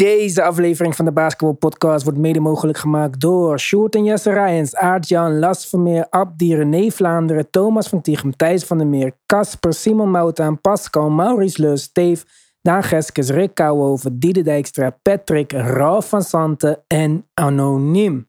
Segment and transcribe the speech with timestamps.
[0.00, 4.76] Deze aflevering van de Basketball Podcast wordt mede mogelijk gemaakt door Sjoerd en Jesse Rijens,
[4.76, 10.10] Aart-Jan, Las Vermeer, Abdi, René Vlaanderen, Thomas van Tichem, Thijs van der Meer, Casper, Simon
[10.10, 12.24] Moutaan, Pascal, Maurice Lus, Steve,
[12.62, 18.28] Daan Geskes, Rick Kouwhoven, Diede Dijkstra, Patrick, Ralf van Santen en Anoniem.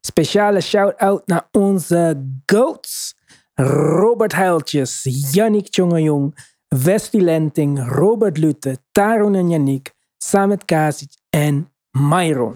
[0.00, 3.16] Speciale shout-out naar onze GOATs.
[3.54, 6.38] Robert Huiltjes, Yannick Tjongejong,
[6.68, 12.54] Wesley Lenting, Robert Lute, Tarun en Yannick, Samet Kasic en Myron.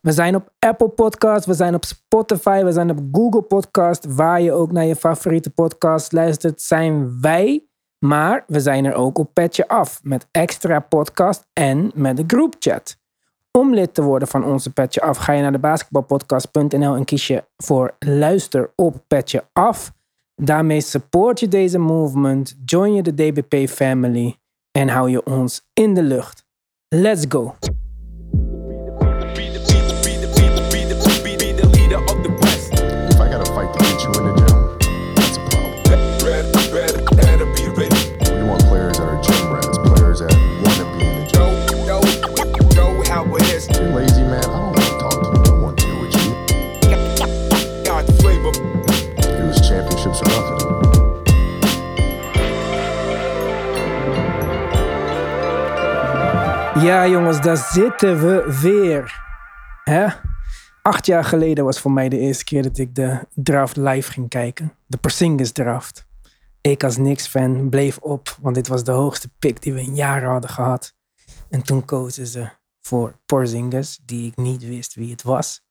[0.00, 4.14] We zijn op Apple Podcast, we zijn op Spotify, we zijn op Google Podcast.
[4.14, 7.66] Waar je ook naar je favoriete podcast luistert, zijn wij.
[7.98, 12.96] Maar we zijn er ook op Petje Af met extra podcast en met de groupchat.
[13.50, 17.26] Om lid te worden van onze Petje Af ga je naar de basketbalpodcast.nl en kies
[17.26, 19.92] je voor luister op Petje Af.
[20.36, 24.36] Daarmee support je deze movement, join je de DBP family
[24.72, 26.44] en hou je ons in de lucht.
[26.88, 27.54] Let's go!
[56.82, 59.20] Ja, jongens, daar zitten we weer.
[59.84, 60.06] Hè?
[60.82, 64.28] Acht jaar geleden was voor mij de eerste keer dat ik de draft live ging
[64.28, 64.72] kijken.
[64.86, 66.06] De Porzingis draft.
[66.60, 70.28] Ik als Knicks-fan bleef op, want dit was de hoogste pick die we in jaren
[70.28, 70.94] hadden gehad.
[71.50, 72.48] En toen kozen ze
[72.80, 75.64] voor Porzingis, die ik niet wist wie het was.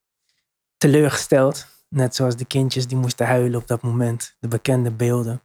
[0.77, 4.35] Teleurgesteld, net zoals de kindjes die moesten huilen op dat moment.
[4.39, 5.41] De bekende beelden.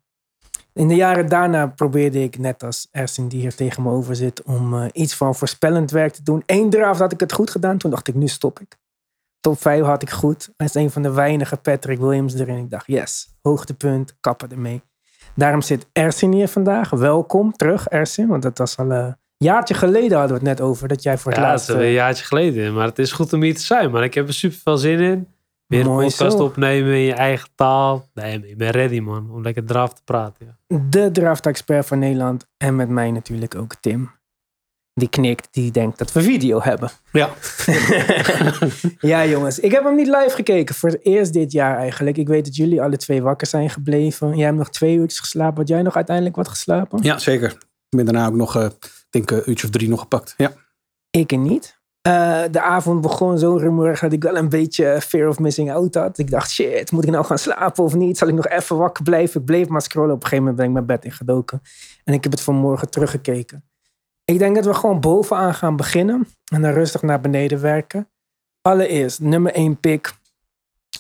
[0.77, 4.43] In de jaren daarna probeerde ik, net als Ersin die hier tegen me over zit,
[4.43, 6.43] om eh, iets van voorspellend werk te doen.
[6.47, 8.77] Eén draft had ik het goed gedaan, toen dacht ik, nu stop ik.
[9.41, 10.51] Top 5 had ik goed.
[10.57, 12.57] Hij is een van de weinige Patrick Williams erin.
[12.57, 14.83] Ik dacht, yes, hoogtepunt, kappen ermee.
[15.35, 16.91] Daarom zit Ersin hier vandaag.
[16.91, 20.89] Welkom terug, Ersin, want dat was al een jaartje geleden hadden we het net over,
[20.89, 21.69] dat jij voor het Ja, laatst...
[21.69, 22.75] is alweer eh, een jaartje geleden.
[22.75, 24.03] Maar het is goed om hier te zijn, man.
[24.03, 25.29] Ik heb er super veel zin in.
[25.67, 26.45] Weer een Mooi podcast zo.
[26.45, 28.09] opnemen in je eigen taal.
[28.15, 29.31] Nee, ik ben ready, man.
[29.31, 30.59] Om lekker draft te praten.
[30.69, 30.79] Ja.
[30.91, 32.47] de draft-expert van Nederland.
[32.57, 34.15] En met mij natuurlijk ook Tim.
[34.95, 36.91] Die knikt, die denkt dat we video hebben.
[37.13, 37.31] Ja.
[39.13, 39.59] ja, jongens.
[39.59, 40.75] Ik heb hem niet live gekeken.
[40.75, 42.17] Voor het eerst dit jaar eigenlijk.
[42.17, 44.37] Ik weet dat jullie alle twee wakker zijn gebleven.
[44.37, 45.57] Jij hebt nog twee uurtjes geslapen.
[45.59, 47.03] Had jij nog uiteindelijk wat geslapen?
[47.03, 47.51] Ja, zeker.
[47.89, 50.35] Ik ben daarna ook nog, eh, ik denk een uurtje of drie nog gepakt.
[50.37, 50.53] Ja.
[51.11, 51.76] Ik niet.
[52.07, 55.95] Eh, de avond begon zo rumoerig dat ik wel een beetje fear of missing out
[55.95, 56.19] had.
[56.19, 58.19] Ik dacht, shit, moet ik nou gaan slapen of niet?
[58.19, 59.41] Zal ik nog even wakker blijven?
[59.41, 60.15] Ik bleef maar scrollen.
[60.15, 61.63] Op een gegeven moment ben ik mijn bed ingedoken.
[62.05, 63.65] En ik heb het vanmorgen teruggekeken.
[64.25, 66.27] Ik denk dat we gewoon bovenaan gaan beginnen.
[66.53, 68.09] En dan rustig naar beneden werken.
[68.63, 70.15] Allereerst, nummer 1 pick.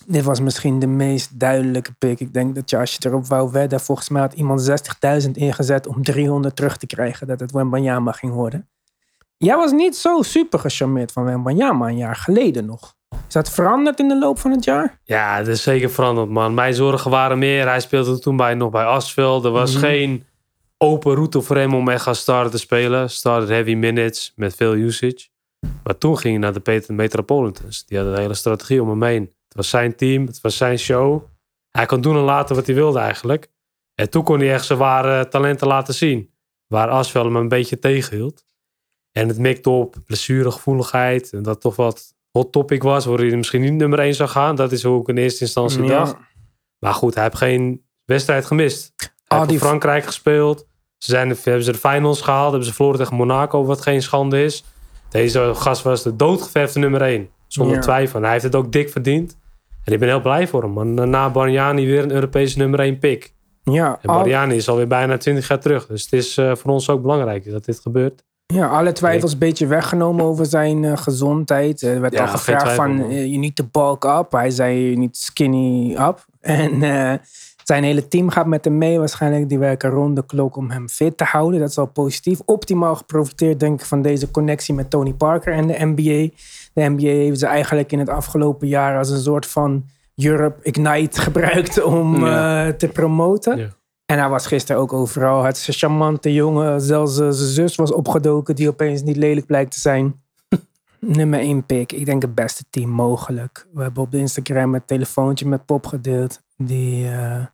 [0.06, 2.20] Dit was misschien de meest duidelijke pick.
[2.20, 3.80] Ik denk dat je als je erop wou wedden...
[3.80, 4.70] Volgens mij had iemand
[5.24, 7.26] 60.000 ingezet om 300 terug te krijgen.
[7.26, 8.68] Dat het Wembanyama ging worden.
[9.38, 12.94] Jij was niet zo super gecharmeerd van Wembanyama een jaar geleden nog.
[13.28, 15.00] Is dat veranderd in de loop van het jaar?
[15.04, 16.54] ja, dat is zeker veranderd, man.
[16.54, 17.66] Mijn zorgen waren meer.
[17.66, 19.44] Hij speelde toen bij, nog bij Asvel.
[19.44, 19.80] Er was Mhm.
[19.84, 20.24] geen
[20.78, 23.10] open route voor hem om echt gaan starten te spelen.
[23.10, 25.28] Started heavy minutes met veel usage.
[25.84, 27.84] Maar toen ging hij naar de Metropolitans.
[27.84, 29.22] Die hadden een hele strategie om hem heen.
[29.22, 31.22] Het was zijn team, het was zijn show.
[31.70, 33.48] Hij kon doen en laten wat hij wilde eigenlijk.
[33.94, 36.30] En toen kon hij echt zijn ware talenten laten zien.
[36.66, 38.44] Waar Asvel hem een beetje tegenhield.
[39.16, 41.32] En het mikte op blessuregevoeligheid.
[41.32, 43.04] En dat toch wat hot topic was.
[43.04, 44.56] Waar hij misschien niet nummer 1 zou gaan.
[44.56, 45.88] Dat is hoe ik in eerste instantie Ja.
[45.98, 46.16] dacht.
[46.78, 48.92] Maar goed, hij heeft geen wedstrijd gemist.
[48.96, 50.66] Hij heeft die- voor Frankrijk gespeeld.
[50.98, 52.48] Ze zijn, hebben ze de finals gehaald.
[52.50, 54.64] Hebben ze verloren tegen Monaco, wat geen schande is.
[55.10, 57.28] Deze gast was de doodgeverfde nummer 1.
[57.46, 57.80] Zonder Ja.
[57.82, 58.16] twijfel.
[58.16, 59.38] En hij heeft het ook dik verdiend.
[59.84, 60.70] En ik ben heel blij voor hem.
[60.70, 61.10] Man.
[61.10, 63.34] Na Bargnani weer een Europese nummer 1 pick.
[63.62, 65.86] Ja, En al, Bargnani is alweer bijna 20 jaar terug.
[65.86, 68.24] Dus het is eh, voor ons ook belangrijk dat dit gebeurt.
[68.46, 71.82] Ja, alle twijfels een beetje weggenomen over zijn eh, gezondheid.
[71.82, 73.10] Er werd Ja, al gevraagd van, man.
[73.10, 74.32] eh, you need to bulk up.
[74.32, 76.24] Hij zei, you need skinny up.
[76.40, 77.12] En eh,
[77.64, 79.48] zijn hele team gaat met hem mee waarschijnlijk.
[79.48, 81.60] Die werken rond de klok om hem fit te houden.
[81.60, 82.40] Dat is al positief.
[82.44, 86.34] Optimaal geprofiteerd denk ik van deze connectie met Tony Parker en de NBA.
[86.72, 89.84] De NBA heeft ze eigenlijk in het afgelopen jaar als een soort van
[90.16, 92.66] Europe Ignite gebruikt om Ja.
[92.66, 93.58] eh, te promoten.
[93.58, 93.68] Ja.
[94.06, 95.42] En hij was gisteren ook overal.
[95.42, 96.80] Het is een charmante jongen.
[96.80, 100.22] Zelfs eh, zijn zus was opgedoken, die opeens niet lelijk blijkt te zijn.
[101.00, 101.92] Nummer 1 pick.
[101.92, 103.66] Ik denk het beste team mogelijk.
[103.72, 106.40] We hebben op de Instagram het telefoontje met Pop gedeeld.
[106.56, 107.44] Die, eh,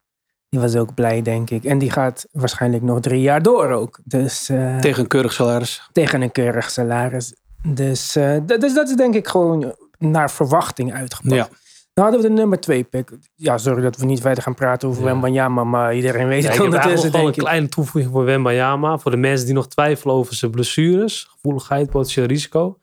[0.49, 1.65] die was ook blij, denk ik.
[1.65, 3.99] En die gaat waarschijnlijk nog drie jaar door ook.
[4.05, 5.89] Dus eh, Tegen een keurig salaris.
[5.93, 7.35] tegen een keurig salaris.
[7.67, 8.13] Dus,
[8.47, 11.35] dus dat is denk ik gewoon naar verwachting uitgepakt.
[11.35, 11.49] Ja.
[11.94, 13.11] Dan hadden we de nummer twee pick.
[13.35, 15.09] Ja, sorry dat we niet verder gaan praten over Ja.
[15.09, 18.99] Wembanyama, maar iedereen weet Ja, het ik heb nog wel een kleine toevoeging voor Wembayama.
[18.99, 22.79] Voor de mensen die nog twijfelen over zijn blessures, gevoeligheid, potentieel risico.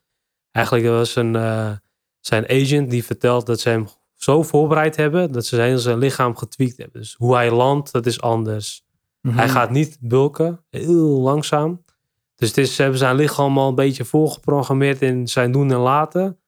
[0.51, 1.71] Eigenlijk was een, eh,
[2.19, 6.35] zijn agent die vertelt dat ze hem zo voorbereid hebben dat ze heel zijn lichaam
[6.35, 7.01] getweakt hebben.
[7.01, 8.83] Dus hoe hij landt, dat is anders.
[9.21, 9.37] Mhm.
[9.37, 11.83] Hij gaat niet bulken, heel langzaam.
[12.35, 15.77] Dus het is, ze hebben zijn lichaam al een beetje voorgeprogrammeerd in zijn doen en
[15.77, 16.38] laten.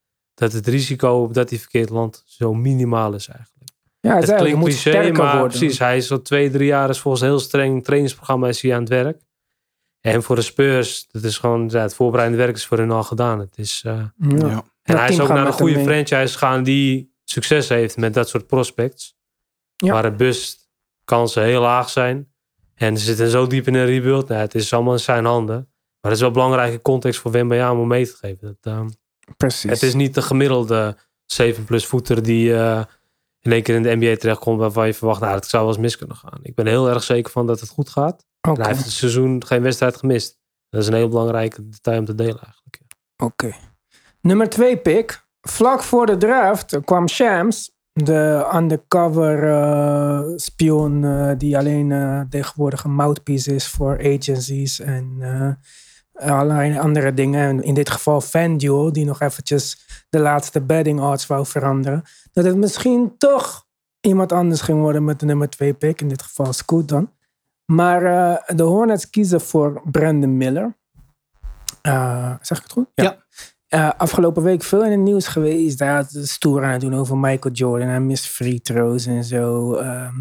[0.42, 3.72] Dat het risico dat hij verkeerd landt zo minimaal is eigenlijk.
[4.00, 5.58] Ja, het, Het is eigenlijk, klinkt moet cliché, sterker maar worden.
[5.60, 5.80] precies.
[5.80, 8.80] Hij is al twee, drie jaar is volgens een heel streng trainingsprogramma is hij aan
[8.80, 9.22] het werk.
[10.00, 13.04] En voor de Spurs, dat is gewoon, ja, het voorbereidende werk is voor hen al
[13.04, 13.40] gedaan.
[13.40, 14.48] Het is, eh, Ja.
[14.48, 14.64] Ja.
[14.84, 18.48] en hij is ook naar een goede franchise gaan die succes heeft met dat soort
[18.48, 19.16] prospects.
[19.76, 19.92] Ja.
[19.94, 22.32] Waar de bustkansen heel laag zijn.
[22.76, 24.28] En ze zitten zo diep in een rebuild.
[24.28, 25.56] Nou, het is allemaal in zijn handen.
[26.02, 28.58] Maar het is wel belangrijke context voor Wembanyama om mee te geven.
[28.62, 28.88] Dat, ehm,
[29.38, 29.70] Precies.
[29.70, 30.98] het is niet de gemiddelde
[31.42, 32.84] 7-plus voeter die eh,
[33.40, 35.82] in één keer in de NBA terechtkomt waarvan je verwacht, nou, het zou wel eens
[35.82, 36.40] mis kunnen gaan.
[36.42, 38.26] Ik ben heel erg zeker van dat het goed gaat.
[38.42, 40.40] En hij heeft het seizoen geen wedstrijd gemist.
[40.70, 42.82] Dat is een heel belangrijke detail om te delen eigenlijk.
[43.24, 43.54] Oké.
[44.22, 45.26] Nummer twee pick.
[45.42, 52.84] Vlak voor de draft kwam Shams, de undercover eh, spion eh, die alleen eh, tegenwoordig
[52.84, 55.18] een mouthpiece is voor agencies en
[56.22, 57.48] allerlei andere dingen.
[57.48, 62.04] En in dit geval FanDuel, die nog eventjes de laatste betting odds wou veranderen.
[62.34, 63.66] Dat het misschien toch
[64.02, 66.02] iemand anders ging worden met de nummer twee pick.
[66.02, 67.12] In dit geval Scoot dan.
[67.66, 70.78] Maar eh, de Hornets kiezen voor Brandon Miller.
[71.82, 72.88] Eh, zeg ik het goed?
[72.96, 73.18] Ja.
[73.68, 75.80] Eh, afgelopen week veel in het nieuws geweest.
[75.80, 77.88] Hij had het stoer aan het doen over Michael Jordan.
[77.88, 79.76] Hij mist free throws en zo.
[79.76, 80.14] Ehm,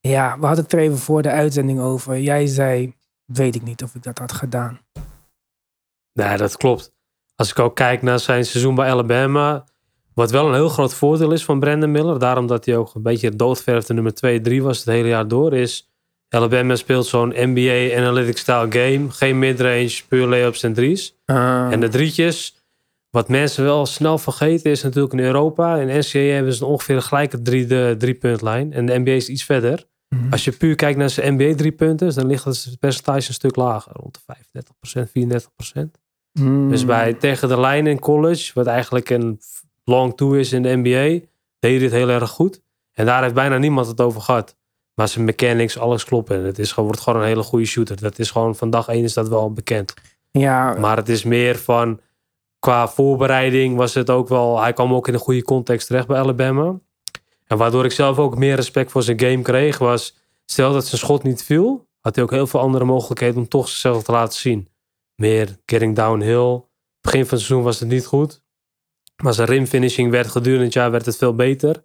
[0.00, 2.18] ja, we hadden het er even voor de uitzending over.
[2.18, 2.94] Jij zei,
[3.24, 4.80] weet ik niet of ik dat had gedaan.
[6.12, 6.92] Nee, dat klopt.
[7.36, 9.64] Als ik ook kijk naar zijn seizoen bij Alabama.
[10.14, 12.18] Wat wel een heel groot voordeel is van Brandon Miller.
[12.18, 15.54] Daarom dat hij ook een beetje doodverfde nummer 2, 3 was het hele jaar door.
[15.54, 15.90] Is
[16.28, 19.10] Alabama speelt zo'n NBA analytic style game.
[19.10, 21.16] Geen midrange, puur layups en drie's.
[21.24, 22.58] Ah, En de drietjes.
[23.10, 25.76] Wat mensen wel snel vergeten is natuurlijk in Europa.
[25.76, 28.72] In NCAA hebben ze ongeveer een gelijke drie, de driepuntlijn.
[28.72, 29.84] En de NBA is iets verder.
[30.14, 30.30] Mhm.
[30.32, 32.14] Als je puur kijkt naar zijn NBA driepunters.
[32.14, 33.92] Dan ligt het percentage een stuk lager.
[33.92, 34.36] Rond de
[35.06, 35.08] 35%,
[35.78, 35.90] 34%.
[36.32, 36.68] Mm.
[36.70, 39.40] Dus bij tegen de lijn in college, wat eigenlijk een
[39.84, 41.26] long two is in de NBA,
[41.58, 42.62] deed hij dit heel erg goed.
[42.92, 44.56] En daar heeft bijna niemand het over gehad.
[44.94, 46.44] Maar zijn mechanics, alles kloppen.
[46.44, 48.00] Het is gewoon, wordt gewoon een hele goede shooter.
[48.00, 49.94] Dat is gewoon van dag één is dat wel bekend.
[50.30, 52.00] Ja, Maar het is meer van,
[52.58, 56.18] qua voorbereiding was het ook wel, hij kwam ook in een goede context terecht bij
[56.18, 56.80] Alabama.
[57.50, 61.00] En waardoor ik zelf ook meer respect voor zijn game kreeg, was, stel dat zijn
[61.00, 64.38] schot niet viel, had hij ook heel veel andere mogelijkheden om toch zichzelf te laten
[64.38, 64.68] zien.
[65.14, 66.62] Meer getting downhill.
[67.00, 68.42] Begin van het seizoen was het niet goed.
[69.22, 71.84] Maar zijn rimfinishing werd gedurende het jaar werd het veel beter.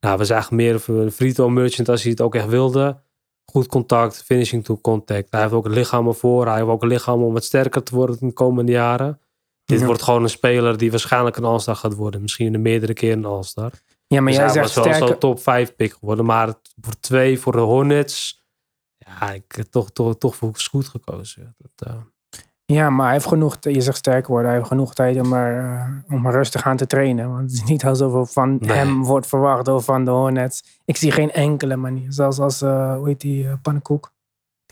[0.00, 3.00] Nou, we zagen meer een free throw merchant als hij het ook echt wilde.
[3.44, 5.30] Goed contact, finishing to contact.
[5.30, 6.46] Hij heeft ook een lichaam ervoor.
[6.46, 9.20] Hij heeft ook een lichaam om wat sterker te worden in de komende jaren.
[9.64, 9.86] Dit Ja.
[9.86, 12.20] wordt gewoon een speler die waarschijnlijk een All-Star gaat worden.
[12.20, 13.72] Misschien een meerdere keer een All-Star.
[14.14, 16.24] Ja, maar Dus jij hij zegt was wel zo'n top 5 pick geworden.
[16.24, 16.46] Maar
[16.80, 18.44] voor twee, voor de Hornets.
[18.98, 21.54] Ja, ik heb toch, toch, toch voor Scoot gekozen.
[21.58, 21.96] Dat, eh,
[22.64, 25.64] Ja, maar hij heeft genoeg, je zegt sterker worden, hij heeft genoeg tijd om er,
[25.64, 27.28] eh, om er rustig aan te trainen.
[27.30, 28.76] Want het is niet alsof er van Nee.
[28.76, 30.62] hem wordt verwacht of van de Hornets.
[30.84, 32.12] Ik zie geen enkele manier.
[32.12, 34.12] Zelfs als, eh hoe heet die, eh, pannenkoek,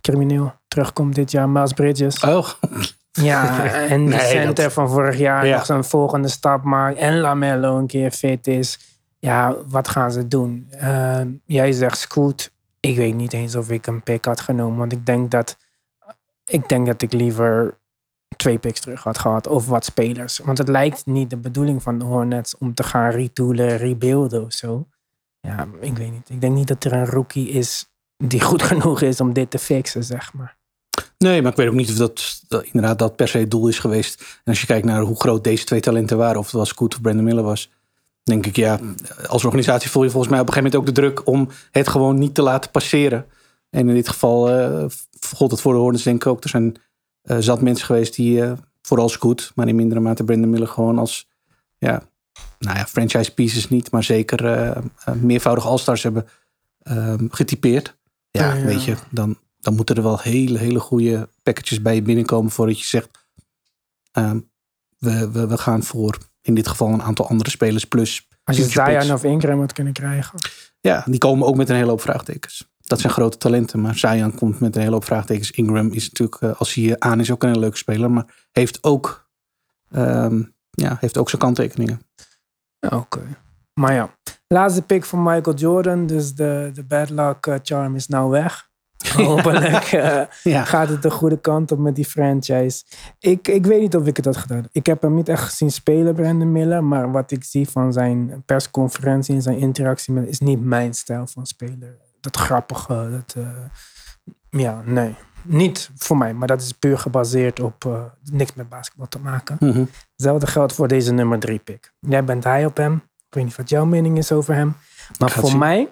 [0.01, 2.21] crimineel, terugkomt dit jaar, Miles Bridges.
[2.21, 2.49] Oh,
[3.13, 5.57] Ja, en de Nee, center dat- van vorig jaar Ja.
[5.57, 6.99] nog zo'n volgende stap maakt.
[6.99, 8.98] En Lamello een keer fit is.
[9.19, 10.67] Ja, wat gaan ze doen?
[10.71, 12.53] Eh, jij zegt Scoot.
[12.81, 14.79] Ik weet niet eens of ik een pick had genomen.
[14.79, 15.57] Want ik denk dat
[16.45, 17.79] ik, denk dat ik liever
[18.37, 19.47] twee picks terug had gehad.
[19.47, 20.39] Of wat spelers.
[20.39, 24.53] Want het lijkt niet de bedoeling van de Hornets om te gaan retoolen, rebuilden of
[24.53, 24.89] zo.
[25.41, 26.31] Ja, ik weet niet.
[26.31, 29.59] Ik denk niet dat er een rookie is die goed genoeg is om dit te
[29.59, 30.57] fixen, zeg maar.
[31.19, 33.69] Nee, maar ik weet ook niet of dat, dat inderdaad dat per se het doel
[33.69, 34.21] is geweest.
[34.21, 36.95] En als je kijkt naar hoe groot deze twee talenten waren, of het was Scoot
[36.95, 37.71] of Brandon Miller was,
[38.29, 38.79] denk ik ja,
[39.27, 41.89] als organisatie voel je volgens mij op een gegeven moment ook de druk om het
[41.89, 43.27] gewoon niet te laten passeren.
[43.71, 44.49] En in dit geval
[45.35, 46.43] gold het voor de Hornets denk ik ook.
[46.45, 46.77] Er zijn
[47.29, 50.99] eh, zat mensen geweest die, eh, vooral Scoot, maar in mindere mate Brandon Miller gewoon
[50.99, 51.29] als,
[51.79, 52.03] ja,
[52.59, 54.77] nou ja, franchise pieces niet, maar zeker
[55.21, 56.27] meervoudig All-Stars hebben
[56.83, 57.97] ehm, getypeerd.
[58.31, 62.51] Ja, weet je, dan, dan moeten er wel hele, hele goede packages bij je binnenkomen
[62.51, 63.09] voordat je zegt,
[64.13, 64.41] ehm,
[64.99, 66.19] we, we, we gaan voor
[66.49, 68.65] in dit geval een aantal andere spelers plus Als je.
[68.65, 70.39] Zion of Ingram had kunnen krijgen.
[70.81, 72.69] Ja, die komen ook met een hele hoop vraagtekens.
[72.81, 75.51] Dat zijn grote talenten, maar Zion komt met een hele hoop vraagtekens.
[75.51, 78.85] Ingram is natuurlijk, eh, als hij aan is, ook een hele leuke speler, maar heeft
[78.85, 79.29] ook
[79.91, 82.01] ehm, ja, heeft ook zijn kanttekeningen.
[82.81, 83.21] Oké.
[83.75, 84.11] Maar ja,
[84.47, 86.07] laatste pick van Michael Jordan.
[86.07, 88.68] Dus de, de bad luck eh, charm is nou weg.
[89.17, 90.65] Hopelijk eh, Ja.
[90.65, 92.85] gaat het de goede kant op met die franchise.
[93.19, 94.69] Ik, ik weet niet of ik het had gedaan.
[94.73, 96.85] Ik heb hem niet echt gezien spelen, Brandon Miller.
[96.85, 101.27] Maar wat ik zie van zijn persconferentie en zijn interactie met is niet mijn stijl
[101.27, 101.97] van speler.
[102.21, 103.45] Dat grappige, dat...
[103.45, 105.15] eh, ja, nee.
[105.43, 108.01] Niet voor mij, maar dat is puur gebaseerd op eh,
[108.31, 109.57] niks met basketbal te maken.
[109.61, 109.85] Mhm.
[110.13, 111.93] Hetzelfde geldt voor deze nummer drie pick.
[112.01, 112.95] Jij bent high op hem.
[113.29, 114.77] Ik weet niet wat jouw mening is over hem.
[115.19, 115.89] Maar voor mij,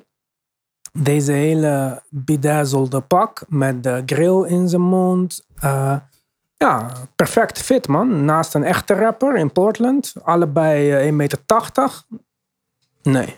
[0.96, 5.46] deze hele bedazzelde pak met de grill in zijn mond.
[5.60, 5.96] eh,
[6.58, 8.24] ja, perfect fit man.
[8.24, 10.14] Naast een echte rapper in Portland.
[10.22, 11.38] Allebei eh, 1,80 meter.
[13.02, 13.36] Nee.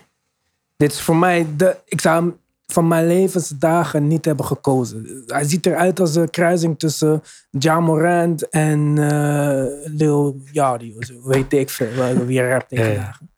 [0.77, 1.77] Dit is voor mij de...
[1.85, 2.37] Ik zou hem
[2.67, 5.23] van mijn levensdagen niet hebben gekozen.
[5.25, 9.65] Hij ziet eruit als een kruising tussen Ja Morant en eh
[9.97, 10.93] Lil Yachty.
[11.23, 12.25] Weet ik veel.
[12.25, 12.97] Wie rapt tegen Ja, ja.
[12.99, 13.29] dagen.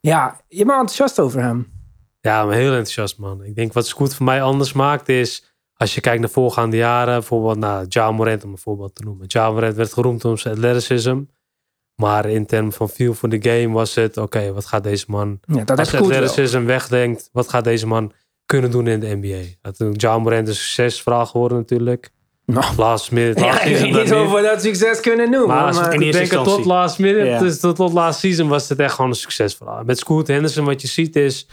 [0.00, 1.72] Ja, je bent enthousiast over hem.
[2.20, 3.44] Ja, maar heel enthousiast, man.
[3.44, 5.48] Ik denk wat Scoot voor mij anders maakt is...
[5.76, 9.24] Als je kijkt naar voorgaande jaren, bijvoorbeeld naar Ja Morant om een voorbeeld te noemen.
[9.28, 11.20] Ja Morant werd geroemd om zijn athleticism.
[11.94, 14.16] Maar in termen van feel for the game was het...
[14.16, 15.40] Oké, wat gaat deze man...
[15.46, 16.02] Ja, dat Als wel.
[16.02, 18.12] athleticism wegdenkt, wat gaat deze man
[18.46, 19.48] kunnen doen in de NBA?
[19.62, 22.10] Natuurlijk, Ja Morant is een succesverhaal geworden natuurlijk.
[22.46, 22.76] Nou.
[22.76, 25.56] Last minute, last Ja, ik weet niet of we dat succes kunnen noemen.
[25.56, 27.38] Maar, ik denk dat tot last minute, Ja.
[27.38, 29.84] dus tot, tot last season was het echt gewoon een succesverhaal.
[29.84, 31.46] Met Scoot Henderson, wat je ziet is,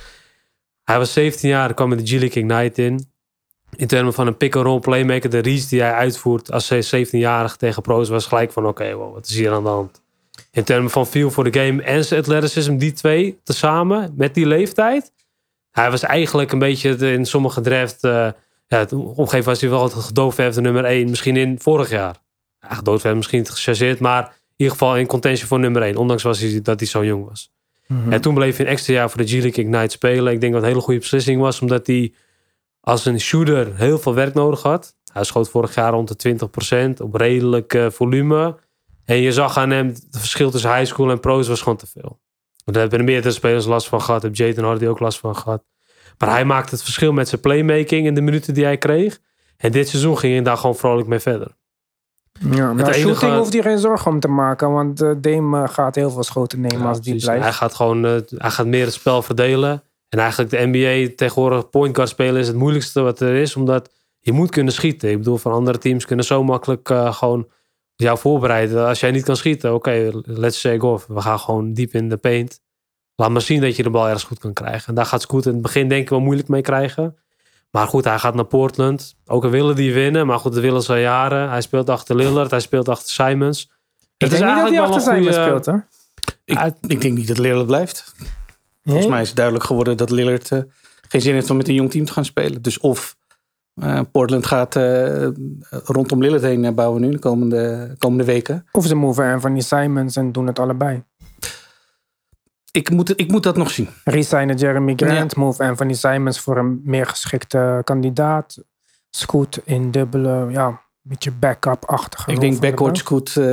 [0.87, 3.11] hij was 17 jaar, kwam met de G League Ignite in.
[3.75, 8.09] In termen van een pick-and-roll playmaker, de reads die hij uitvoert als 17-jarige tegen pro's,
[8.09, 10.01] was gelijk van oké, wat is hier aan de hand?
[10.51, 14.45] In termen van feel voor de game en zijn athleticism, die twee tezamen met die
[14.45, 15.11] leeftijd.
[15.71, 18.29] Hij was eigenlijk een beetje in sommige draft, eh,
[18.67, 18.85] ja,
[19.43, 22.15] was hij wel het gedoofverfde nummer 1, misschien in vorig jaar.
[22.59, 25.95] Ja, gedoofverfd, misschien niet gechargeerd, maar in ieder geval in contention voor nummer 1.
[25.95, 27.51] Ondanks was hij, dat hij zo jong was.
[27.87, 28.11] Mhm.
[28.11, 30.33] En toen bleef hij een extra jaar voor de G-League Ignite spelen.
[30.33, 32.13] Ik denk dat het een hele goede beslissing was, omdat hij
[32.79, 34.95] als een shooter heel veel werk nodig had.
[35.13, 36.37] Hij schoot vorig jaar rond de
[36.95, 38.55] 20% op redelijk eh, volume.
[39.05, 41.87] En je zag aan hem, het verschil tussen high school en pro's was gewoon te
[41.87, 42.19] veel.
[42.65, 44.21] Daar hebben er meerdere spelers last van gehad.
[44.21, 45.63] Heb Jayton Hardy ook last van gehad.
[46.17, 49.19] Maar hij maakte het verschil met zijn playmaking in de minuten die hij kreeg.
[49.57, 51.55] En dit seizoen ging hij daar gewoon vrolijk mee verder.
[52.39, 54.71] Ja, maar enige- shooting hoeft hij geen zorgen om te maken.
[54.71, 57.43] Want eh Dame eh, gaat heel veel schoten nemen Ja, als die blijft.
[57.43, 59.83] Hij gaat gewoon eh, hij gaat meer het spel verdelen.
[60.09, 63.55] En eigenlijk de NBA tegenwoordig point guard spelen is het moeilijkste wat er is.
[63.55, 63.89] Omdat
[64.19, 65.09] je moet kunnen schieten.
[65.09, 67.47] Ik bedoel, van andere teams kunnen zo makkelijk gewoon
[67.95, 68.87] jou voorbereiden.
[68.87, 71.05] Als jij niet kan schieten, oké, let's say off.
[71.07, 72.59] We gaan gewoon diep in de paint.
[73.15, 74.87] Laat maar zien dat je de bal ergens goed kan krijgen.
[74.87, 77.17] En daar gaat Scoot in het begin denk ik wel moeilijk mee krijgen.
[77.71, 79.15] Maar goed, hij gaat naar Portland.
[79.25, 80.27] Ook al willen die winnen.
[80.27, 81.49] Maar goed, dat willen ze al jaren.
[81.49, 82.51] Hij speelt achter Lillard.
[82.51, 83.61] Hij speelt achter Simons.
[83.63, 83.69] ik
[84.17, 85.73] Het denk niet dat hij achter goede- speelt, hè?
[86.45, 88.13] Ik, Uit- ik denk niet dat Lillard blijft.
[88.83, 90.59] Volgens mij is het duidelijk geworden dat Lillard eh,
[91.09, 92.61] geen zin heeft om met een jong team te gaan spelen.
[92.61, 93.15] Dus of
[93.73, 95.27] eh, Portland gaat eh,
[95.69, 98.65] rondom Lillard heen bouwen nu de komende, komende weken.
[98.71, 101.03] Of ze moven Anthony Simons en doen het allebei.
[102.77, 103.89] Ik moet, ik moet dat nog zien.
[104.03, 108.63] Resignen Jeremy Grant, move Anthony Simons voor een meer geschikte kandidaat.
[109.09, 112.97] Scoot in dubbele, ja, een beetje backup-achtige Ik denk backcourt.
[112.97, 113.43] Scoot, eh,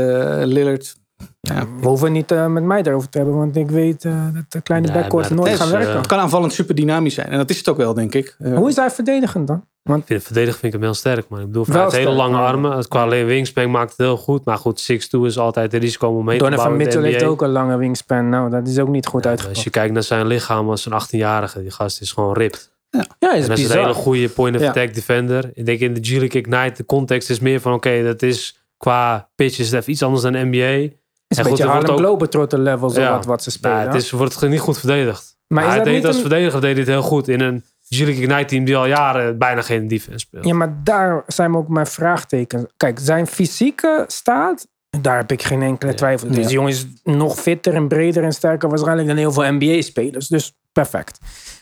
[0.45, 0.97] Lillard.
[1.40, 1.66] Ja.
[1.81, 4.61] We hoeven niet eh, met mij daarover te hebben, want ik weet eh, dat de
[4.61, 5.97] kleine Nee, maar nooit gaan werken.
[5.97, 7.28] Het kan aanvallend super dynamisch zijn.
[7.28, 8.37] En dat is het ook wel, denk ik.
[8.38, 9.64] Hoe is hij verdedigend dan?
[9.90, 11.40] Want vind het verdedigen vind ik hem heel sterk, man.
[11.40, 12.76] Ik bedoel, hij heeft hele lange armen.
[12.76, 14.44] Het Qua alleen wingspan maakt het heel goed.
[14.44, 17.24] Maar goed, 6'2 is altijd een risico om mee te Donovan bouwen de Mitchell heeft
[17.24, 18.28] ook een lange wingspan.
[18.28, 19.56] Nou, dat is ook niet goed Ja, uitgepakt.
[19.56, 22.72] Als je kijkt naar zijn lichaam als een 18-jarige, die gast is gewoon ripped.
[22.90, 23.00] Ja,
[23.34, 24.68] is En dat is een hele goede point of Ja.
[24.68, 25.50] attack defender.
[25.54, 29.28] Ik denk in de G-League Ignite, de context is meer van, oké, dat is qua
[29.34, 30.56] pitch is het even iets anders dan NBA.
[30.58, 30.90] Het is En
[31.28, 33.10] een goed, beetje Harlem ook- Globetrotter level, zo Ja.
[33.10, 33.76] wat, wat ze spelen.
[33.76, 35.36] Nou, het is, wordt niet goed verdedigd.
[35.48, 38.44] maar is hij deed als verdediger deed hij het heel goed in een G-League Ignite
[38.44, 40.44] team die al jaren bijna geen defense speelt.
[40.44, 42.64] Ja, maar daar zijn ook mijn vraagtekens.
[42.76, 44.68] Kijk, zijn fysieke staat,
[45.00, 45.96] daar heb ik geen enkele Ja.
[45.96, 46.28] twijfel.
[46.28, 46.48] Deze Ja.
[46.48, 50.28] jongen is nog fitter en breder en sterker waarschijnlijk dan heel veel NBA-spelers.
[50.28, 51.18] Dus perfect.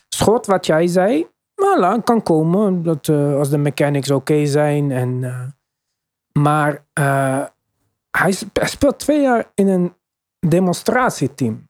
[0.08, 2.82] Schot, wat jij zei, voilà, kan komen.
[2.82, 4.90] Dat, eh, als de mechanics oké zijn.
[4.90, 5.40] En, eh,
[6.42, 7.44] maar eh,
[8.10, 9.92] hij speelt twee jaar in een
[10.48, 11.68] demonstratieteam.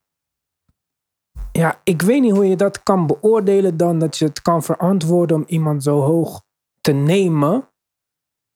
[1.59, 5.37] Ja, ik weet niet hoe je dat kan beoordelen dan dat je het kan verantwoorden
[5.37, 6.43] om iemand zo hoog
[6.81, 7.69] te nemen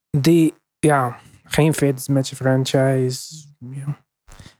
[0.10, 3.46] die ja, geen fit is met je franchise.
[3.60, 4.06] Ja.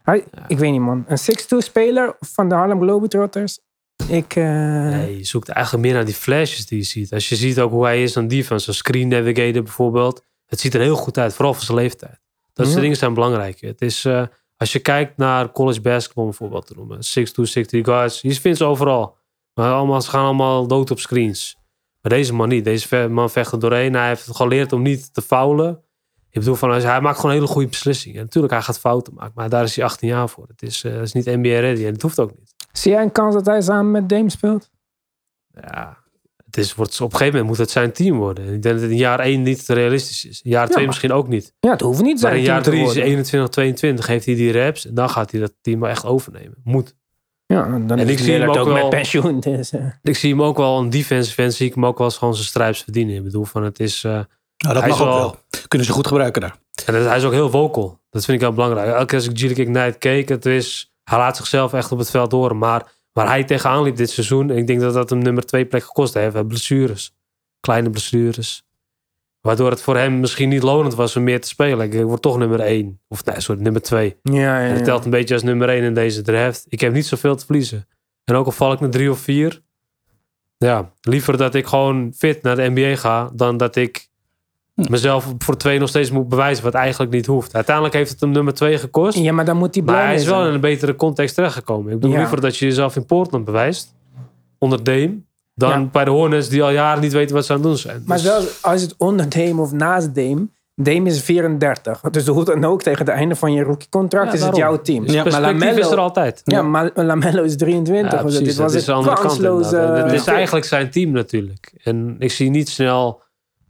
[0.04, 3.60] Hij, Ik weet niet man, een 6-2 speler van de Harlem Globetrotters.
[4.08, 7.14] Ik, Nee, je zoekt eigenlijk meer naar die flashes die je ziet.
[7.14, 10.24] Als je ziet ook hoe hij is aan defense, als screen navigator bijvoorbeeld.
[10.46, 12.20] Het ziet er heel goed uit, vooral voor zijn leeftijd.
[12.54, 13.62] Dat soort dingen zijn belangrijk.
[13.62, 14.24] Het is, eh,
[14.58, 16.98] Als je kijkt naar college basketball bijvoorbeeld te noemen.
[16.98, 18.22] 6'2, 6'3 guards.
[18.22, 19.18] Je vindt ze overal.
[19.54, 21.58] Maar allemaal, ze gaan allemaal dood op screens.
[22.02, 22.64] Maar deze man niet.
[22.64, 23.94] Deze man vecht er doorheen.
[23.94, 25.82] Hij heeft geleerd om niet te foulen.
[26.30, 28.18] Ik bedoel, van, hij maakt gewoon hele goede beslissingen.
[28.18, 29.32] En natuurlijk, hij gaat fouten maken.
[29.36, 30.46] Maar daar is hij 18 jaar voor.
[30.48, 31.86] Het is, eh, het is niet NBA ready.
[31.86, 32.56] En dat hoeft ook niet.
[32.72, 34.70] Zie jij een kans dat hij samen met Dame speelt?
[35.48, 35.98] Ja,
[36.58, 38.44] het is, wordt, op een gegeven moment moet het zijn team worden.
[38.54, 40.42] Ik denk dat het in jaar 1 niet realistisch is.
[40.42, 41.54] In jaar 2 maar- misschien ook niet.
[41.60, 43.12] Ja, het hoeft niet Maar zijn in team jaar te 3 is hij worden.
[43.14, 44.08] 21, 22.
[44.08, 44.88] Heeft hij die reps.
[44.88, 46.56] En dan gaat hij dat team wel echt overnemen.
[46.64, 46.96] Moet.
[47.46, 49.40] Ja, dan En is ik zie hem ook ook wel- met pensioen.
[49.40, 49.86] Dus, eh.
[50.04, 52.34] Ik zie hem ook wel, een defensive fan, zie ik hem ook wel eens gewoon
[52.34, 53.16] zijn strijps verdienen.
[53.16, 54.04] Ik bedoel, van het is...
[54.04, 54.26] eh, Nou,
[54.58, 55.36] dat Hij mag is ook wel- wel.
[55.68, 56.56] Kunnen ze goed gebruiken daar.
[56.86, 58.00] En het- hij is ook heel vocal.
[58.10, 58.88] Dat vind ik heel belangrijk.
[58.94, 62.10] Elke keer als ik G-League Ignite keek, het is, hij laat zichzelf echt op het
[62.10, 62.58] veld horen.
[62.58, 65.66] Maar waar hij tegenaan liep dit seizoen, en ik denk dat dat hem nummer twee
[65.66, 66.48] plek gekost heeft.
[66.48, 67.16] Blessures.
[67.60, 68.66] Kleine blessures.
[69.42, 71.92] Waardoor het voor hem misschien niet lonend was om meer te spelen.
[71.92, 73.00] Ik word toch nummer één.
[73.08, 74.16] Of nee, sorry, nummer twee.
[74.24, 74.86] ja, ja, En het ja.
[74.86, 76.66] telt een beetje als nummer één in deze draft.
[76.70, 77.88] Ik heb niet zoveel te verliezen.
[78.24, 79.62] En ook al val ik naar drie of vier.
[80.58, 83.32] Ja, liever dat ik gewoon fit naar de NBA ga.
[83.34, 84.10] Dan dat ik.
[84.90, 86.64] Mezelf voor twee nog steeds moet bewijzen.
[86.64, 87.56] Wat eigenlijk niet hoeft.
[87.56, 89.18] Uiteindelijk heeft het hem nummer twee gekost.
[89.18, 90.48] Ja, maar dan moet hij blij maar hij is wel zijn.
[90.48, 91.92] in een betere context terechtgekomen.
[91.94, 92.18] Ik bedoel Ja.
[92.20, 93.96] liever dat je jezelf in Portland bewijst.
[94.58, 95.16] Onder Dame.
[95.56, 95.86] Dan Ja.
[95.92, 98.04] bij de Hornets die al jaren niet weten wat ze aan het doen zijn.
[98.06, 100.48] Maar Dus- zelfs als het onder Dame of naast Dame...
[100.82, 102.02] Dame is 34.
[102.02, 105.06] Dus hoe dan ook tegen het einde van je rookiecontract Ja, is het jouw team.
[105.06, 106.42] Dus maar perspectief Lamello, is er altijd.
[106.44, 108.12] Ja, maar Lamello is 23.
[108.12, 108.48] Ja, dus precies.
[108.48, 109.76] dit was dat is de een andere kant kansloze...
[109.78, 111.74] Het is eigenlijk zijn team natuurlijk.
[111.84, 113.22] En ik zie niet snel...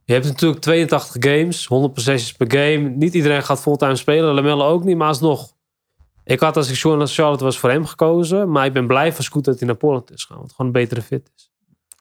[0.07, 2.89] Je hebt natuurlijk 82 games, 100 possessions per game.
[2.89, 4.33] Niet iedereen gaat fulltime spelen.
[4.33, 5.53] Lamelle ook niet, maar alsnog.
[6.23, 8.51] Ik had als ik Charlotte was voor hem gekozen.
[8.51, 10.37] Maar ik ben blij voor Scoot dat hij naar Portland is gaan.
[10.37, 11.51] Want het gewoon een betere fit is.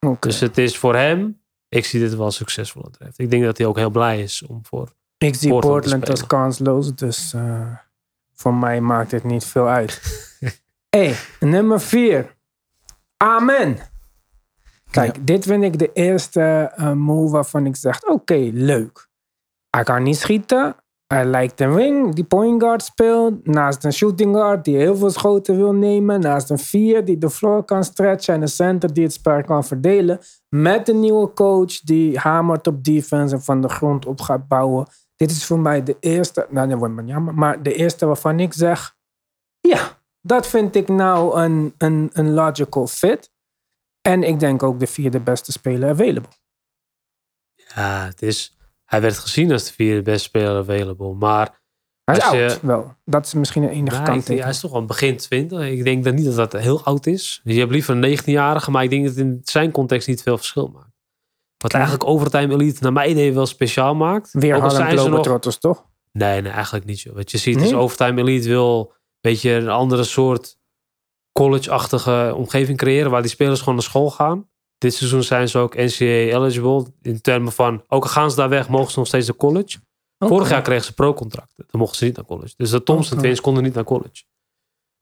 [0.00, 0.28] Oké.
[0.28, 1.40] Dus het is voor hem...
[1.68, 4.60] Ik zie dit wel succesvol het Ik denk dat hij ook heel blij is om
[4.62, 4.92] voor...
[5.18, 7.76] Ik zie Portland als kansloos, dus eh,
[8.34, 10.02] voor mij maakt het niet veel uit.
[10.96, 12.36] hey, nummer vier.
[13.16, 13.78] Amen.
[14.90, 19.08] Kijk, dit vind ik de eerste eh, move waarvan ik zeg, oké, leuk.
[19.70, 20.76] Hij kan niet schieten.
[21.06, 23.46] Hij lijkt een wing die point guard speelt.
[23.46, 26.20] Naast een shooting guard die heel veel schoten wil nemen.
[26.20, 28.34] Naast een vier die de floor kan stretchen.
[28.34, 30.18] En een center die het spel kan verdelen.
[30.48, 34.86] Met een nieuwe coach die hamert op defense en van de grond op gaat bouwen.
[35.16, 38.40] Dit is voor mij de eerste, nou dat wordt maar jammer, maar de eerste waarvan
[38.40, 38.96] ik zeg,
[39.60, 43.30] ja, dat vind ik nou een, een, een logical fit.
[44.06, 46.30] En ik denk ook de vierde beste speler available.
[47.74, 48.56] Ja, het is...
[48.84, 51.14] Hij werd gezien als de vierde beste speler available.
[51.14, 51.64] Maar
[52.04, 52.94] Hij is Als je- oud, wel.
[53.04, 54.28] Dat is misschien een enige Ja, kant.
[54.28, 55.68] ik- hij is toch wel begin 20.
[55.68, 57.40] Ik denk dat niet dat dat heel oud is.
[57.44, 60.36] Je hebt liever een 19-jarige, maar ik denk dat het in zijn context niet veel
[60.36, 60.90] verschil maakt.
[61.56, 64.28] Wat eigenlijk Overtime Elite naar mijn idee wel speciaal maakt.
[64.32, 65.38] Weer Ook al zijn ze nog...
[65.58, 65.86] Toch?
[66.12, 67.12] Nee, nee, eigenlijk niet zo.
[67.12, 67.72] Wat je ziet is?
[67.74, 70.55] Overtime Elite wil een beetje een andere soort
[71.36, 73.10] college-achtige omgeving creëren.
[73.10, 74.48] Waar die spelers gewoon naar school gaan.
[74.78, 76.86] Dit seizoen zijn ze ook NCAA eligible.
[77.02, 79.78] In termen van, ook al gaan ze daar weg, mogen ze nog steeds naar college.
[80.18, 81.64] Vorig jaar kregen ze pro-contracten.
[81.70, 82.54] Dan mochten ze niet naar college.
[82.56, 83.22] Dus de Thompson Oké.
[83.22, 84.24] Twins konden niet naar college.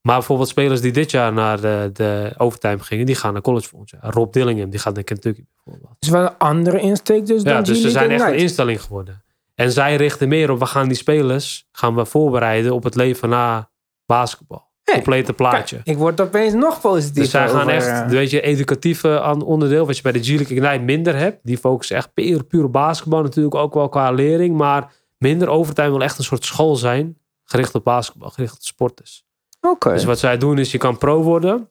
[0.01, 3.68] Maar bijvoorbeeld spelers die dit jaar naar de, de overtime gingen, die gaan naar college
[3.68, 4.12] volgend jaar.
[4.12, 5.97] Rob Dillingham, die gaat naar Kentucky bijvoorbeeld.
[5.99, 9.25] is wel een andere insteek dus Ja, dan dus ze zijn echt een instelling geworden.
[9.55, 13.29] En zij richten meer op, we gaan die spelers gaan we voorbereiden op het leven
[13.29, 13.70] na
[14.07, 14.73] basketbal.
[14.85, 15.77] Hey, Complete plaatje.
[15.77, 17.14] Kijk, ik word opeens nog positief.
[17.14, 20.57] Dus zij gaan echt, eh, weet je, educatieve aan- onderdeel, wat je bij de G-League
[20.57, 21.40] Ignite minder hebt.
[21.42, 24.57] Die focussen echt puur, puur op basketbal, natuurlijk ook wel qua lering.
[24.57, 29.25] Maar minder overtime wil echt een soort school zijn, gericht op basketbal, gericht op sporters.
[29.61, 29.92] Oké.
[29.92, 31.68] Dus wat zij doen is, je kan pro worden.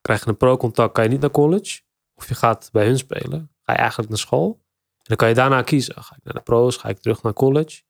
[0.00, 1.80] Krijg je een pro-contact, kan je niet naar college.
[2.14, 3.50] Of je gaat bij hun spelen.
[3.62, 4.60] Ga je eigenlijk naar school.
[4.96, 5.94] En dan kan je daarna kiezen.
[6.02, 7.80] Ga ik naar de pro's, ga ik terug naar college.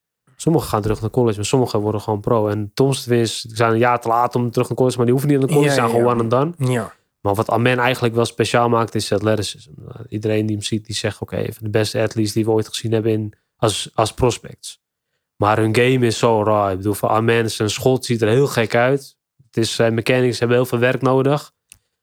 [0.41, 2.47] Sommigen gaan terug naar college, maar sommigen worden gewoon pro.
[2.47, 5.31] En Tom's Twins zijn een jaar te laat om terug naar college, maar die hoeven
[5.31, 6.71] niet naar college, Ja, zijn ja, gewoon one and done.
[6.73, 6.93] Ja.
[7.21, 9.71] Maar wat Amen eigenlijk wel speciaal maakt, is athleticism.
[10.09, 12.91] Iedereen die hem ziet, die zegt, oké, van de beste athletes die we ooit gezien
[12.91, 14.81] hebben in, als, als prospects.
[15.35, 16.71] Maar hun game is zo raar.
[16.71, 19.17] Ik bedoel, voor Amen, zijn schot ziet er heel gek uit.
[19.45, 21.51] Het is, zijn mechanics hebben heel veel werk nodig.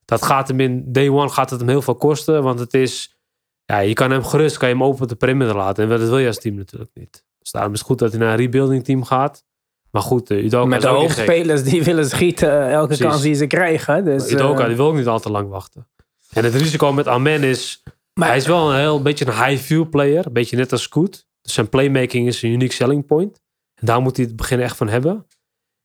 [0.05, 2.43] Dat gaat hem in day one gaat het hem heel veel kosten.
[2.43, 3.19] Want het is,
[3.65, 5.85] ja, je kan hem gerust, kan je hem open op de perimeter laten.
[5.85, 7.25] En dat wil je als team natuurlijk niet.
[7.47, 9.45] Dus daarom is het goed dat hij naar een rebuilding team gaat.
[9.91, 11.25] Maar goed, uh, Udoka Met de ook niet hoge gek.
[11.31, 13.07] spelers die willen schieten eh, elke Precies.
[13.07, 14.05] kans die ze krijgen.
[14.05, 15.89] Dus, Udoka, eh, die wil ook niet al te lang wachten.
[16.33, 17.83] En het risico met Amen is...
[18.13, 20.27] Maar- hij is wel een heel beetje een high-view player.
[20.27, 21.27] Een beetje net als Scoot.
[21.41, 23.41] Dus zijn playmaking is een unique selling point.
[23.75, 25.27] En daar moet hij het begin echt van hebben.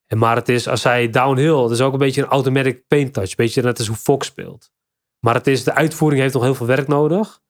[0.07, 1.57] En maar het is, als hij downhill...
[1.57, 3.35] Het is ook een beetje een automatic paint touch.
[3.35, 4.71] Beetje net als hoe Fox speelt.
[5.19, 7.41] Maar het is, de uitvoering heeft nog heel veel werk nodig.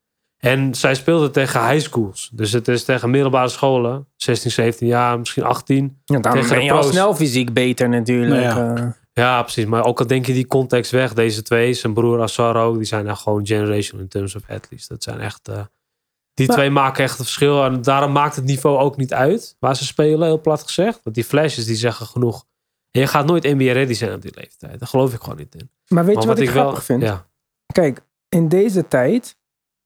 [0.42, 2.30] En zij speelden tegen high schools.
[2.34, 4.08] Dus het is tegen middelbare scholen.
[4.16, 6.02] 16, 17 jaar, misschien 18.
[6.06, 8.56] Ja, dan Tegen ben je al snel fysiek beter natuurlijk.
[8.56, 8.88] Nou eh.
[9.14, 9.66] Ja, precies.
[9.66, 11.14] Maar ook al denk je die context weg.
[11.14, 12.76] Deze twee, zijn broer Assar ook.
[12.76, 14.88] Die zijn echt gewoon generational in terms of athletes.
[14.88, 15.48] Dat zijn echt...
[15.48, 15.62] eh,
[16.34, 17.64] die Maar- twee maken echt een verschil.
[17.64, 21.00] En daarom maakt het niveau ook niet uit waar ze spelen, heel plat gezegd.
[21.04, 22.46] Want die flashes die zeggen genoeg.
[22.92, 24.80] En je gaat nooit NBA ready zijn op die leeftijd.
[24.80, 25.70] Daar geloof ik gewoon niet in.
[25.88, 27.02] Maar weet je wat ik grappig vind?
[27.02, 27.26] Ja,
[27.74, 29.38] Kijk, in deze tijd,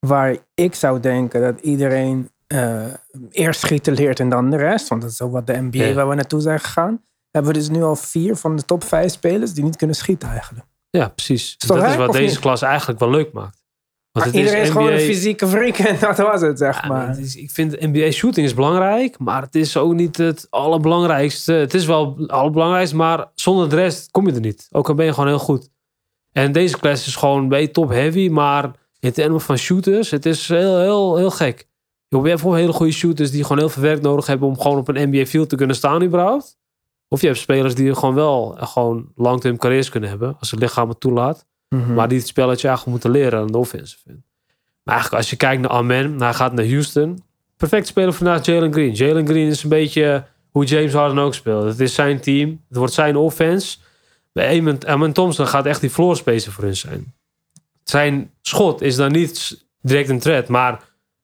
[0.08, 2.84] waar ik zou denken dat iedereen eh,
[3.32, 5.94] eerst schieten leert en dan de rest, want dat is ook wat de NBA Ja.
[5.94, 9.12] waar we naartoe zijn gegaan, hebben we dus nu al vier van de top vijf
[9.12, 10.66] spelers die niet kunnen schieten eigenlijk.
[10.90, 11.58] ja precies.
[11.58, 12.40] toch dat is wat deze niet?
[12.40, 13.64] klas eigenlijk wel leuk maakt.
[14.12, 16.82] Want het iedereen is, is gewoon NBA een fysieke freak en dat was het, zeg
[16.82, 17.08] Ja, maar.
[17.08, 21.54] het is- ik vind NBA shooting is belangrijk, maar het is ook niet het allerbelangrijkste.
[21.54, 24.68] Het is wel het allerbelangrijkste, maar zonder de rest kom je er niet.
[24.72, 25.70] Ook al ben je gewoon heel goed.
[26.32, 28.72] En deze class is gewoon beetje top heavy, maar
[29.06, 31.68] in termen van shooters, het is heel, heel, heel gek.
[32.08, 34.78] Je hebt voor hele goede shooters die gewoon heel veel werk nodig hebben om gewoon
[34.78, 36.58] op een NBA field te kunnen staan überhaupt.
[37.08, 40.90] Of je hebt spelers die gewoon wel gewoon long-term carrières kunnen hebben, als het lichaam
[40.90, 41.46] het toelaat.
[41.70, 41.94] Mhm.
[41.94, 44.02] Maar die het spelletje eigenlijk moeten leren aan de offensive.
[44.84, 47.24] Maar eigenlijk als je kijkt naar Amen, hij gaat naar Houston.
[47.58, 48.94] Perfect speler vandaag Jalen Green.
[48.94, 51.66] Jalen Green is een beetje hoe James Harden ook speelt.
[51.66, 52.62] Het is zijn team.
[52.68, 53.78] Het wordt zijn offense.
[54.32, 57.14] Bij Amen, Amen Thompson gaat echt die floor spacer voor hun zijn.
[57.90, 60.82] Zijn schot is dan niet direct een threat, maar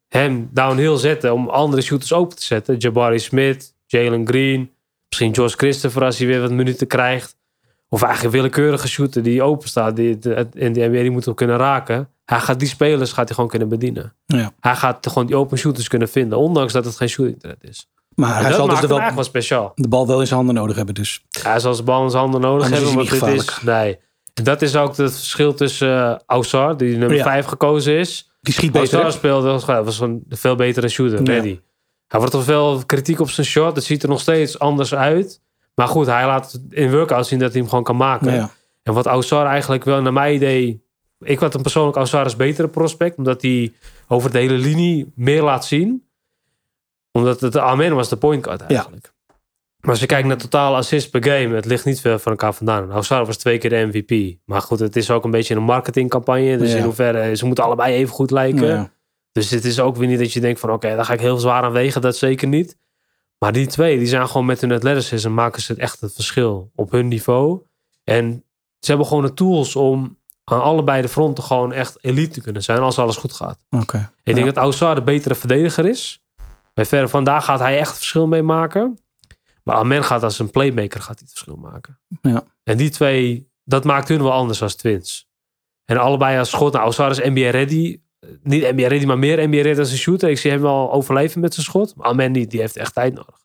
[0.08, 2.78] hem downhill zetten om andere shooters open te zetten.
[2.78, 4.72] Jabari Smith, Jalen Green,
[5.10, 7.36] misschien Josh Christopher als hij weer wat minuten krijgt.
[7.90, 9.96] Of eigenlijk een willekeurige shooter die open staat.
[9.96, 10.10] Die
[10.54, 12.10] in de NBA die moet hem kunnen raken.
[12.26, 14.14] Hij gaat die spelers gaat hij gewoon kunnen bedienen.
[14.26, 14.52] Ja.
[14.60, 16.38] Hij gaat gewoon die open shooters kunnen vinden.
[16.38, 17.90] Ondanks dat het geen shooting threat is.
[18.16, 19.72] Maar En hij dat zal dus maakt de, wel, wel speciaal.
[19.76, 20.96] de bal wel in zijn handen nodig hebben.
[20.96, 23.06] Dus Hij zal zijn bal in zijn handen nodig Anders hebben.
[23.10, 23.62] Want dit is...
[23.62, 24.00] Nee.
[24.34, 27.24] En dat is ook het verschil tussen eh Oussar, die nummer Ja.
[27.24, 28.32] 5 gekozen is.
[28.42, 29.12] die schiet beter.
[29.12, 31.18] Speelde was, een veel betere shooter.
[31.24, 31.34] Ja.
[31.34, 31.60] Ready.
[32.08, 33.76] Hij wordt al veel kritiek op zijn shot.
[33.76, 35.42] Het ziet er nog steeds anders uit.
[35.76, 38.34] Maar goed, hij laat in workout zien dat hij hem gewoon kan maken.
[38.34, 38.50] Ja.
[38.84, 40.84] En wat Oussar eigenlijk wel naar mijn idee...
[41.20, 43.18] Ik had hem persoonlijk Oussar als betere prospect.
[43.18, 43.74] Omdat hij
[44.08, 46.08] over de hele linie meer laat zien.
[47.12, 49.14] Omdat het Amen was de point guard eigenlijk.
[49.82, 51.56] Maar als je kijkt naar totale assists per game...
[51.56, 52.92] Het ligt niet veel van elkaar vandaan.
[52.92, 54.38] Oussar was twee keer de MVP.
[54.46, 56.58] Maar goed, het is ook een beetje een marketingcampagne.
[56.58, 56.78] Dus Ja.
[56.78, 57.36] in hoeverre...
[57.36, 58.68] Ze moeten allebei even goed lijken.
[58.68, 58.92] Ja.
[59.32, 60.72] Dus het is ook weer niet dat je denkt van...
[60.72, 62.02] Oké, daar ga ik heel zwaar aan wegen.
[62.02, 62.78] Dat zeker niet.
[63.38, 65.34] Maar die twee, die zijn gewoon met hun athleticism...
[65.34, 67.62] maken ze het echt het verschil op hun niveau.
[68.04, 68.44] En
[68.80, 72.64] ze hebben gewoon de tools om aan allebei de fronten gewoon echt elite te kunnen
[72.64, 73.60] zijn als alles goed gaat.
[73.70, 74.12] Oké.
[74.24, 74.54] Ik denk Ja.
[74.54, 76.24] dat Oussar de betere verdediger is.
[76.74, 79.00] Bij verre van daar gaat hij echt het verschil mee maken.
[79.64, 82.00] Maar Amen gaat als een playmaker gaat hij het verschil maken.
[82.22, 82.44] Ja.
[82.64, 85.30] En die twee, dat maakt hun wel anders als twins.
[85.86, 86.74] En allebei als schot.
[86.74, 88.02] Nou, Oussar is NBA ready.
[88.44, 90.30] Niet NBA ready, maar meer NBA ready als een shooter.
[90.30, 91.96] Ik zie hem wel overleven met zijn schot.
[91.96, 93.40] Maar Amen niet, die heeft echt tijd nodig.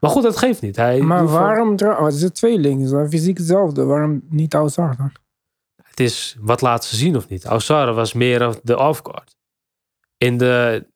[0.00, 0.76] Maar goed, dat geeft niet.
[0.76, 3.84] Hij Maar waarom, trouw- oh, het is een tweeling, is dan fysiek hetzelfde.
[3.84, 5.12] Waarom niet Outsar dan?
[5.82, 7.46] Het is wat laat ze zien of niet.
[7.46, 9.36] Oussara was meer de offguard.
[10.16, 10.86] In de,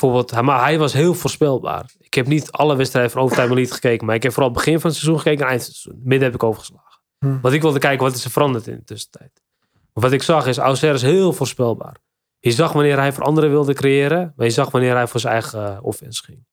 [0.00, 1.90] bijvoorbeeld, maar hij was heel voorspelbaar.
[1.98, 4.80] Ik heb niet alle wedstrijden van Overtime Elite gekeken, maar ik heb vooral het begin
[4.80, 6.02] van het seizoen gekeken en eind van het seizoen.
[6.04, 7.00] Midden heb ik overgeslagen.
[7.18, 7.40] Hm.
[7.40, 9.42] Want ik wilde kijken wat is er veranderd in de tussentijd.
[9.70, 11.96] Maar wat ik zag is, Oussara is heel voorspelbaar.
[12.38, 15.32] Je zag wanneer hij voor anderen wilde creëren, maar je zag wanneer hij voor zijn
[15.32, 16.46] eigen eh, offense ging.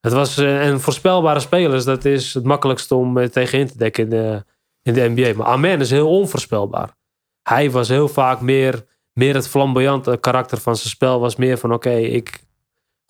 [0.00, 4.04] Het was eh, en voorspelbare spelers, dat is het makkelijkste om eh, tegenin te dekken
[4.04, 4.44] in de,
[4.82, 5.36] in de NBA.
[5.36, 6.96] Maar Amen is heel onvoorspelbaar.
[7.42, 11.20] Hij was heel vaak meer, meer het flamboyante karakter van zijn spel.
[11.20, 12.41] Was meer van oké, ik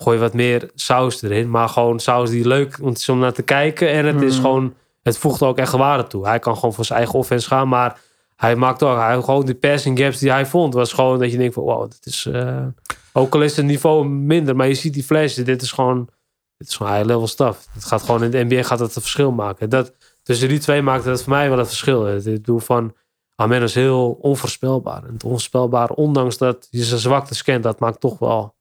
[0.02, 1.50] gooi wat meer saus erin.
[1.50, 3.90] Maar gewoon saus die leuk is om naar te kijken.
[3.90, 4.42] En het is Mhm.
[4.42, 6.26] gewoon, het voegt ook echt waarde toe.
[6.26, 7.68] Hij kan gewoon voor zijn eigen offense gaan.
[7.68, 8.00] Maar
[8.36, 10.74] hij maakt ook, hij, gewoon die passing gaps die hij vond.
[10.74, 12.64] Was gewoon dat je denkt van wow, dit is, eh,
[13.12, 14.56] ook al is het niveau minder.
[14.56, 16.08] Maar je ziet die flashes, dit is gewoon,
[16.56, 17.66] dit is gewoon high level stuff.
[17.72, 19.68] Het gaat gewoon in de NBA gaat het een verschil maken.
[19.70, 22.16] Dat, tussen die twee maakte dat voor mij wel het verschil.
[22.16, 22.94] Ik bedoel van,
[23.34, 25.04] Amen is heel onvoorspelbaar.
[25.04, 28.54] En het onvoorspelbaar, ondanks dat je zijn zwaktes kent, dat maakt toch wel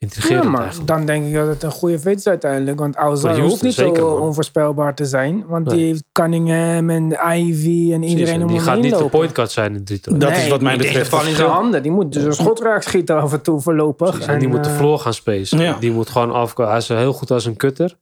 [0.00, 0.88] Ja, intrigerend maar eigenlijk.
[0.88, 2.78] dan denk ik dat het een goede fit is uiteindelijk.
[2.78, 4.20] Want Houston hoeft niet zeker, zo man.
[4.26, 5.44] onvoorspelbaar te zijn.
[5.46, 5.76] Want Nee.
[5.76, 8.96] die heeft Cunningham en Ivy en Precies, iedereen en om die gaat heen niet de
[8.96, 9.10] lopen.
[9.18, 11.36] point guard zijn in drie Dat is wat mij die betreft heeft het het in
[11.36, 11.82] zijn handen.
[11.82, 14.20] Die moet dus een schot raak schieten af en toe voorlopig.
[14.26, 15.58] En die moet de eh, floor gaan spacen.
[15.58, 15.76] Ja.
[15.78, 16.56] Die moet gewoon af.
[16.56, 17.96] Hij is heel goed als een cutter.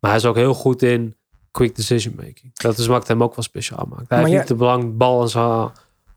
[0.00, 1.14] Maar hij is ook heel goed in
[1.50, 2.50] quick decision making.
[2.52, 3.98] Dat is wat hem ook wel speciaal maakt.
[3.98, 5.70] Hij Maar heeft jij- niet de belang, bal in zijn,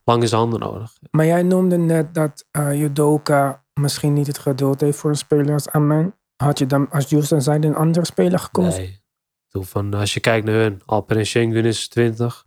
[0.03, 0.91] lang in zijn handen nodig.
[1.11, 5.53] Maar jij noemde net dat eh Judoka misschien niet het geduld heeft voor een speler
[5.53, 6.15] als Amen.
[6.35, 8.79] Had je dan als Houston zijn een andere speler gekozen?
[8.81, 9.05] Nee.
[9.49, 10.81] Van, als je kijkt naar hun.
[10.85, 12.45] Alper en Schengen is 20.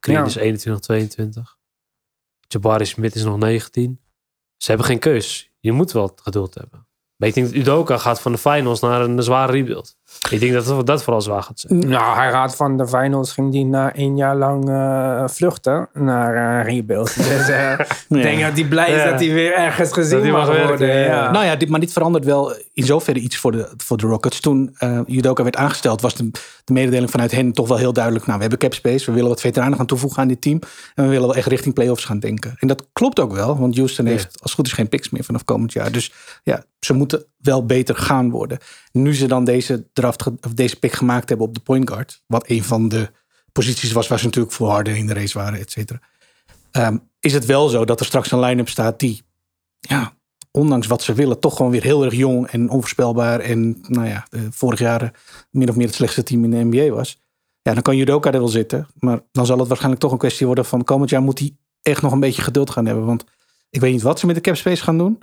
[0.00, 0.24] Green Ja.
[0.24, 1.56] is 21, 22.
[2.48, 4.00] Jabari Smith is nog 19.
[4.56, 5.50] Ze hebben geen keus.
[5.60, 6.86] Je moet wel geduld hebben.
[7.16, 9.96] Maar ik denk dat Udoka gaat van de finals naar een zware rebuild.
[10.30, 11.78] Ik denk dat dat, dat vooral zwaar gaat zijn.
[11.88, 16.60] Nou, hij gaat van de finals, ging die na één jaar lang eh, vluchten naar
[16.60, 17.14] eh, rebuild.
[17.28, 17.72] Dus eh,
[18.08, 19.10] ik denk dat hij blij is Ja.
[19.10, 20.88] dat hij weer ergens gezien mag worden.
[20.88, 20.94] ja.
[21.04, 21.30] Ja.
[21.30, 24.40] Nou ja, dit, maar dit verandert wel in zoverre iets voor de, voor de Rockets.
[24.40, 26.30] Toen eh Judoka werd aangesteld, was de,
[26.64, 28.24] de mededeling vanuit hen toch wel heel duidelijk.
[28.26, 30.58] Nou, we hebben cap space, we willen wat veteranen gaan toevoegen aan dit team.
[30.94, 32.54] En we willen wel echt richting playoffs gaan denken.
[32.58, 35.24] En dat klopt ook wel, want Houston heeft als het goed is geen picks meer
[35.24, 35.92] vanaf komend jaar.
[35.92, 38.58] Dus ja, ze moeten wel beter gaan worden.
[38.92, 42.48] Nu ze dan deze draft, of deze pick gemaakt hebben op de point guard, wat
[42.48, 43.10] een van de
[43.52, 46.00] posities was waar ze natuurlijk voor Harden in de race waren, et cetera.
[46.70, 49.22] Ehm, is het wel zo dat er straks een line-up staat die
[49.80, 50.16] ja,
[50.50, 53.40] ondanks wat ze willen, toch gewoon weer heel erg jong en onvoorspelbaar.
[53.40, 56.94] En nou ja, eh, vorig jaar min of meer het slechtste team in de NBA
[56.94, 57.20] was.
[57.62, 58.86] Ja, dan kan Judoka er wel zitten.
[58.98, 62.02] Maar dan zal het waarschijnlijk toch een kwestie worden van komend jaar moet hij echt
[62.02, 63.04] nog een beetje geduld gaan hebben.
[63.04, 63.24] Want
[63.70, 65.18] ik weet niet wat ze met de cap space gaan doen.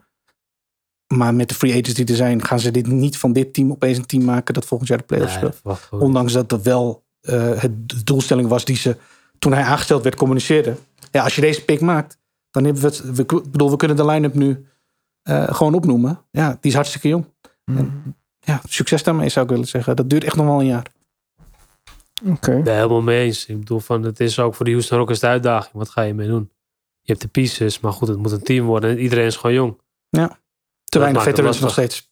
[1.16, 3.72] Maar met de free agents die er zijn, gaan ze dit niet van dit team
[3.72, 5.90] opeens een team maken dat volgend jaar de playoffs Nee, speelt.
[5.92, 8.98] Ondanks dat dat wel eh, het, de doelstelling was die ze
[9.40, 10.78] toen hij aangesteld werd communiceerden.
[11.12, 12.18] Ja, als je deze pick maakt,
[12.52, 13.16] dan hebben we het.
[13.16, 14.66] We, ik bedoel, we kunnen de line-up nu
[15.22, 16.22] eh, gewoon opnoemen.
[16.32, 17.26] Ja, die is hartstikke jong.
[17.66, 19.96] En, ja, succes daarmee zou ik willen zeggen.
[19.96, 20.86] Dat duurt echt nog wel een jaar.
[22.26, 22.58] Oké.
[22.58, 23.46] Ik ben helemaal mee eens.
[23.46, 25.74] Ik bedoel, van, het is ook voor de Houston Rockets de uitdaging.
[25.74, 26.52] Wat ga je mee doen?
[27.02, 28.90] Je hebt de pieces, maar goed, het moet een team worden.
[28.90, 29.78] En iedereen is gewoon jong.
[30.90, 32.10] Te weinig veterans nog steeds.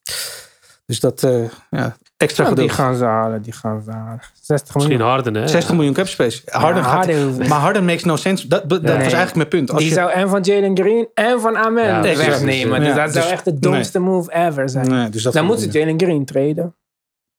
[0.85, 1.31] Dus dat, eh,
[1.69, 2.71] ja, extra Ja, die geduld.
[2.71, 4.19] gaan ze halen, die gaan ze halen.
[4.41, 5.13] 60 Misschien miljoen.
[5.13, 5.47] Harden, hè?
[5.47, 6.41] 60 miljoen cap space.
[6.45, 8.47] Harden Ja, gaat, Harden hoeft- maar Harden makes no sense.
[8.47, 8.91] Dat, dat Nee.
[8.93, 9.69] was eigenlijk mijn punt.
[9.71, 12.79] Als Die je, zou en van Jalen Green en van Amen wegnemen.
[12.79, 14.89] Dus Ja, dat zou dus- echt de domste move ever zijn.
[14.89, 16.75] nee, dus dat Dan moet moeten ze Jalen Green traden.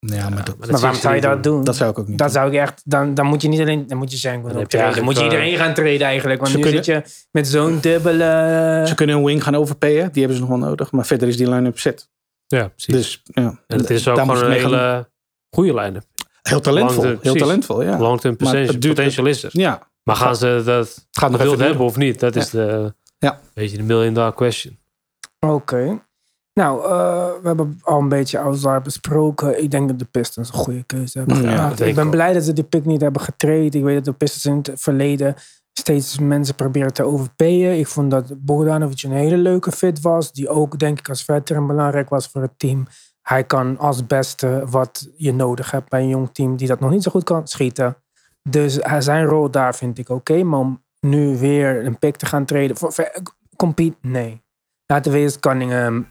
[0.01, 1.65] Ja, maar dat, dat Maar waarom zou je dat doen?
[1.65, 3.87] dat zou ik ook niet Dat zou ik echt, dan, dan moet je niet alleen,
[3.87, 4.53] dan moet je Sengun Dan.
[4.53, 6.41] Dan moet je eigenlijk, iedereen gaan traden eigenlijk.
[6.41, 8.85] Want Ze nu kunnen- zit je met zo'n dubbele...
[8.89, 10.13] Ze kunnen een wing gaan overpayen.
[10.13, 10.93] Die hebben ze nog wel nodig.
[10.93, 12.09] Maar verder is die line-up set.
[12.47, 12.95] Ja, precies.
[12.95, 13.59] Dus ja.
[13.67, 15.09] en het is ook gewoon een gaan- hele
[15.51, 16.05] goede line-up.
[16.43, 17.17] Heel talentvol.
[17.21, 17.99] Heel talentvol, ja.
[17.99, 19.51] Long-term potential, is er.
[19.53, 22.21] Ja, Maar gaan ze dat gaat nog hebben of niet?
[22.21, 23.41] Dat is de, Ja.
[23.55, 24.79] weet je, de million dollar question.
[25.41, 26.03] Oké.
[26.59, 26.91] Nou, eh,
[27.43, 29.63] we hebben al een beetje Alzar besproken.
[29.63, 31.81] Ik denk dat de Pistons een goede keuze hebben Ja, gemaakt.
[31.81, 33.75] ik ben blij dat ze die pick niet hebben getraind.
[33.75, 35.35] Ik weet dat de Pistons in het verleden
[35.73, 37.79] steeds mensen proberen te overpayen.
[37.79, 40.33] Ik vond dat Bogdanovic een hele leuke fit was.
[40.33, 42.87] Die ook, denk ik, als veteran belangrijk was voor het team.
[43.23, 46.91] Hij kan als beste wat je nodig hebt bij een jong team die dat nog
[46.91, 47.97] niet zo goed kan schieten.
[48.43, 50.43] Dus hij- zijn rol daar vind ik oké.
[50.43, 52.77] Maar om nu weer een pick te gaan treden.
[52.77, 53.13] Voor, voor-
[53.57, 54.43] compete, nee.
[54.87, 56.07] Laten we eerst Cunningham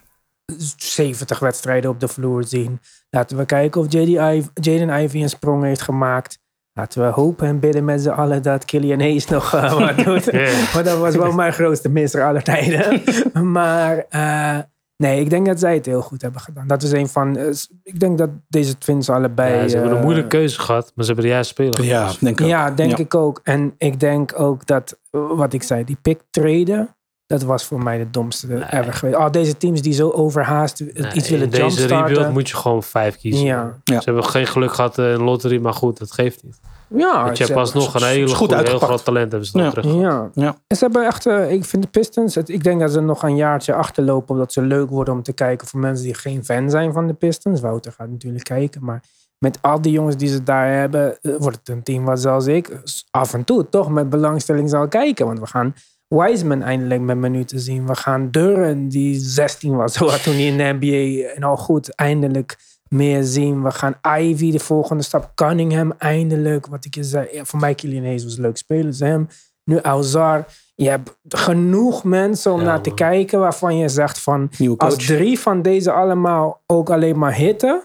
[0.76, 2.80] 70 wedstrijden op de vloer zien.
[3.10, 6.38] Laten we kijken of Jaden Ivey een sprong heeft gemaakt.
[6.72, 10.24] Laten we hopen en bidden met z'n allen dat Killian Hayes nog eh, wat doet.
[10.24, 10.50] Ja.
[10.72, 13.02] Want dat was wel mijn grootste misser aller tijden.
[13.52, 14.58] maar eh,
[14.96, 16.66] nee, ik denk dat zij het heel goed hebben gedaan.
[16.66, 17.36] Dat is een van...
[17.36, 17.48] eh,
[17.82, 19.54] ik denk dat deze twins allebei...
[19.62, 21.84] Ja, ze hebben een moeilijke keuze gehad, maar ze hebben de juiste speler.
[21.84, 22.50] Ja, denk ik ook.
[22.50, 22.96] ja, denk Ja.
[23.04, 23.40] ik ook.
[23.42, 26.96] En ik denk ook dat, wat ik zei, die pick traden,
[27.28, 29.16] dat was voor mij de domste ever geweest.
[29.18, 32.32] Al deze teams die zo overhaast Nee, iets willen in deze rebuild jumpstarten.
[32.32, 33.44] moet je gewoon vijf kiezen.
[33.44, 33.78] Ja.
[33.84, 34.00] Ja.
[34.00, 36.60] Ze hebben geen geluk gehad in een lottery, maar goed, dat geeft niet.
[36.88, 39.70] Ja, Want je hebt alsnog een hele goed heel groot talent hebben ze nog Ja.
[39.72, 39.94] terug.
[39.94, 40.30] Ja.
[40.34, 40.56] Ja.
[40.66, 43.22] En ze hebben echt, eh, ik vind de Pistons, het, ik denk dat ze nog
[43.22, 46.70] een jaartje achterlopen, omdat ze leuk worden om te kijken voor mensen die geen fan
[46.70, 47.60] zijn van de Pistons.
[47.60, 49.02] Wouter gaat natuurlijk kijken, maar
[49.38, 52.46] met al die jongens die ze daar hebben, eh, wordt het een team wat zoals
[52.46, 52.78] ik eh,
[53.10, 55.26] af en toe toch met belangstelling zal kijken.
[55.26, 55.74] Want we gaan
[56.08, 57.86] Wiseman eindelijk met minuten zien.
[57.86, 61.94] We gaan Duren, die 16 was zo toen hij in de NBA en al goed,
[61.94, 63.62] eindelijk meer zien.
[63.62, 65.32] We gaan Ivy, de volgende stap.
[65.34, 66.66] Cunningham, eindelijk.
[66.66, 67.28] Wat ik je zei.
[67.32, 68.84] Ja, voor mij, Kylian Hayes was een leuk speler.
[68.84, 69.28] Dus hem.
[69.64, 70.46] Nu Alzar.
[70.74, 74.50] Je hebt genoeg mensen om Ja, naar te kijken waarvan je zegt van...
[74.76, 77.82] Als drie van deze allemaal ook alleen maar hitten...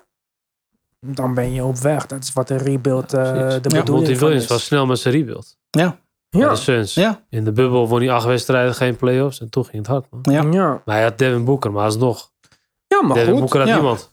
[1.05, 2.05] Dan ben je op weg.
[2.05, 4.49] Dat is wat een rebuild eh, de Ja, bedoeling Monty van Williams is.
[4.49, 5.57] was snel met zijn rebuild.
[5.69, 5.97] Ja,
[6.39, 6.49] Ja.
[6.49, 6.93] De Suns.
[6.93, 9.39] ja, In de bubbel won hij acht wedstrijden, geen playoffs.
[9.41, 10.33] En toen ging het hard, man.
[10.33, 10.41] ja.
[10.59, 10.81] Ja.
[10.85, 12.31] Maar hij had Devin Booker, maar alsnog.
[12.87, 13.39] ja, maar Devin goed.
[13.39, 13.73] Booker had ja.
[13.75, 14.11] niemand.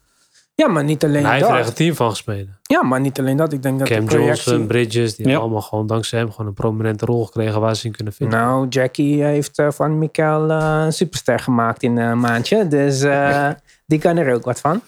[0.55, 1.77] Ja, maar niet alleen En hij heeft er echt een dat.
[1.77, 2.59] team van gesmeden.
[2.63, 3.53] Ja, maar niet alleen dat.
[3.53, 4.45] Ik denk dat Cam de projectie...
[4.51, 5.23] Johnson, Bridges, die Ja.
[5.23, 8.39] hebben allemaal gewoon dankzij hem gewoon een prominente rol gekregen waar ze in kunnen vinden.
[8.39, 12.69] Nou, Jackie heeft eh, van Mikael eh, een superster gemaakt in een maandje.
[12.69, 13.49] Dus eh,
[13.87, 14.81] die kan er ook wat van.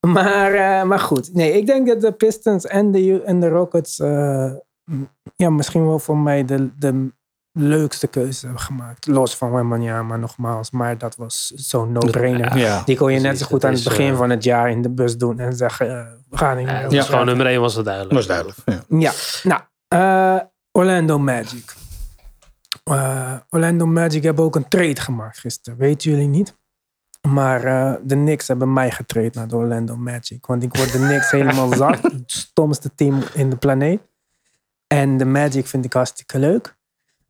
[0.00, 1.34] Maar, eh, maar goed.
[1.34, 3.98] Nee, ik denk dat de Pistons en de, en de Rockets...
[5.36, 7.12] ja, misschien wel voor mij de, de
[7.52, 9.06] leukste keuze hebben gemaakt.
[9.06, 10.70] Los van Wembanyama nogmaals.
[10.70, 12.56] Maar dat was zo'n no-brainer.
[12.58, 12.82] ja.
[12.84, 14.90] Die kon je net zo goed aan het begin eh, van het jaar in de
[14.90, 15.38] bus doen.
[15.38, 16.82] En zeggen, eh, we gaan niet Ja, meer.
[16.82, 16.98] dat Ja.
[16.98, 18.12] was gewoon nummer één was het duidelijk.
[18.14, 18.58] Dat is duidelijk.
[18.88, 18.98] Ja.
[18.98, 21.74] Ja, nou, eh, Orlando Magic.
[22.84, 25.78] Eh, Orlando Magic hebben ook een trade gemaakt gisteren.
[25.78, 26.56] Weten jullie niet?
[27.28, 30.46] Maar eh, de Knicks hebben mij getraind naar de Orlando Magic.
[30.46, 32.02] Want ik word de Knicks helemaal zat.
[32.02, 34.00] Het stomste team in de planeet.
[34.94, 36.76] En de Magic vind ik hartstikke leuk.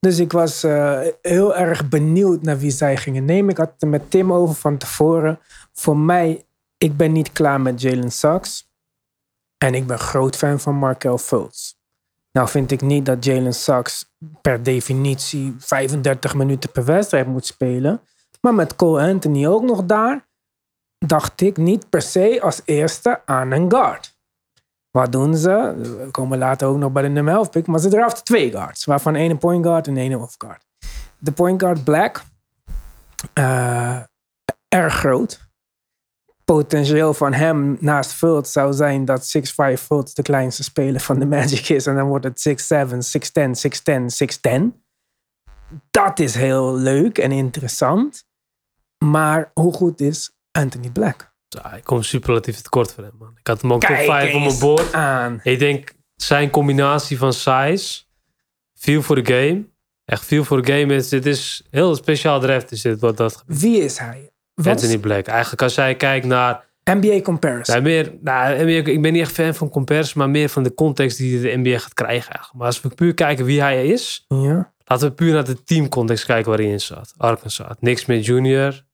[0.01, 3.51] Dus ik was eh, heel erg benieuwd naar wie zij gingen nemen.
[3.51, 5.39] Ik had het er met Tim over van tevoren.
[5.73, 6.47] Voor mij,
[6.79, 8.73] ik ben niet klaar met Jalen Sachs.
[9.59, 11.75] En ik ben groot fan van Markel Fultz.
[12.33, 18.01] Nou vind ik niet dat Jalen Sachs per definitie 35 minuten per wedstrijd moet spelen.
[18.41, 20.29] Maar met Cole Anthony ook nog daar,
[20.99, 24.14] dacht ik niet per se als eerste aan een guard.
[24.99, 25.75] Wat doen ze?
[25.77, 28.85] We komen later ook nog bij de nummer 11 pick, maar ze draften twee guards,
[28.85, 30.65] waarvan één een point guard en één off guard.
[31.19, 32.25] De point guard Black,
[33.33, 34.01] eh,
[34.69, 35.49] erg groot.
[36.45, 41.27] Potentieel van hem naast Fultz zou zijn dat 6'5 Fultz de kleinste speler van de
[41.27, 41.87] Magic is.
[41.87, 44.85] En dan wordt het 6'7, 6'10, 6'10, 6'10.
[45.91, 48.25] Dat is heel leuk en interessant.
[49.05, 51.34] Maar hoe goed is Anthony Black?
[51.63, 53.33] Ja, ik kom superlatief tekort voor hem, man.
[53.41, 55.41] Ik had hem ook top Kijk 5 op mijn aan.
[55.43, 58.03] Ik denk zijn combinatie van size,
[58.75, 59.65] feel voor de game.
[60.05, 60.95] Echt feel voor de game.
[60.95, 64.31] is Dit is heel speciaal draft is dit wat dat Wie is hij?
[64.55, 65.27] Wat Anthony Black.
[65.27, 67.83] Eigenlijk als jij kijkt naar NBA comparison.
[67.83, 71.19] Meer, nou, NBA ik ben niet echt fan van comparison, maar meer van de context
[71.19, 72.31] die de NBA gaat krijgen.
[72.33, 72.53] Eigenlijk.
[72.55, 74.73] Maar als we puur kijken wie hij is, Ja.
[74.85, 77.15] laten we puur naar de teamcontext kijken waar hij in zat.
[77.17, 77.77] Arkansas.
[77.81, 78.85] Nick Smith Jr.,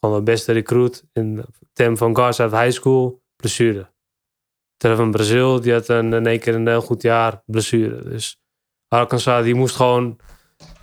[0.00, 3.94] gewoon de beste recruit in term van guards uit high school, blessure.
[4.76, 8.02] Terwijl van Brazil, die had een, in één keer een heel goed jaar, blessure.
[8.02, 8.40] Dus
[8.88, 10.18] Arkansas, die moest gewoon...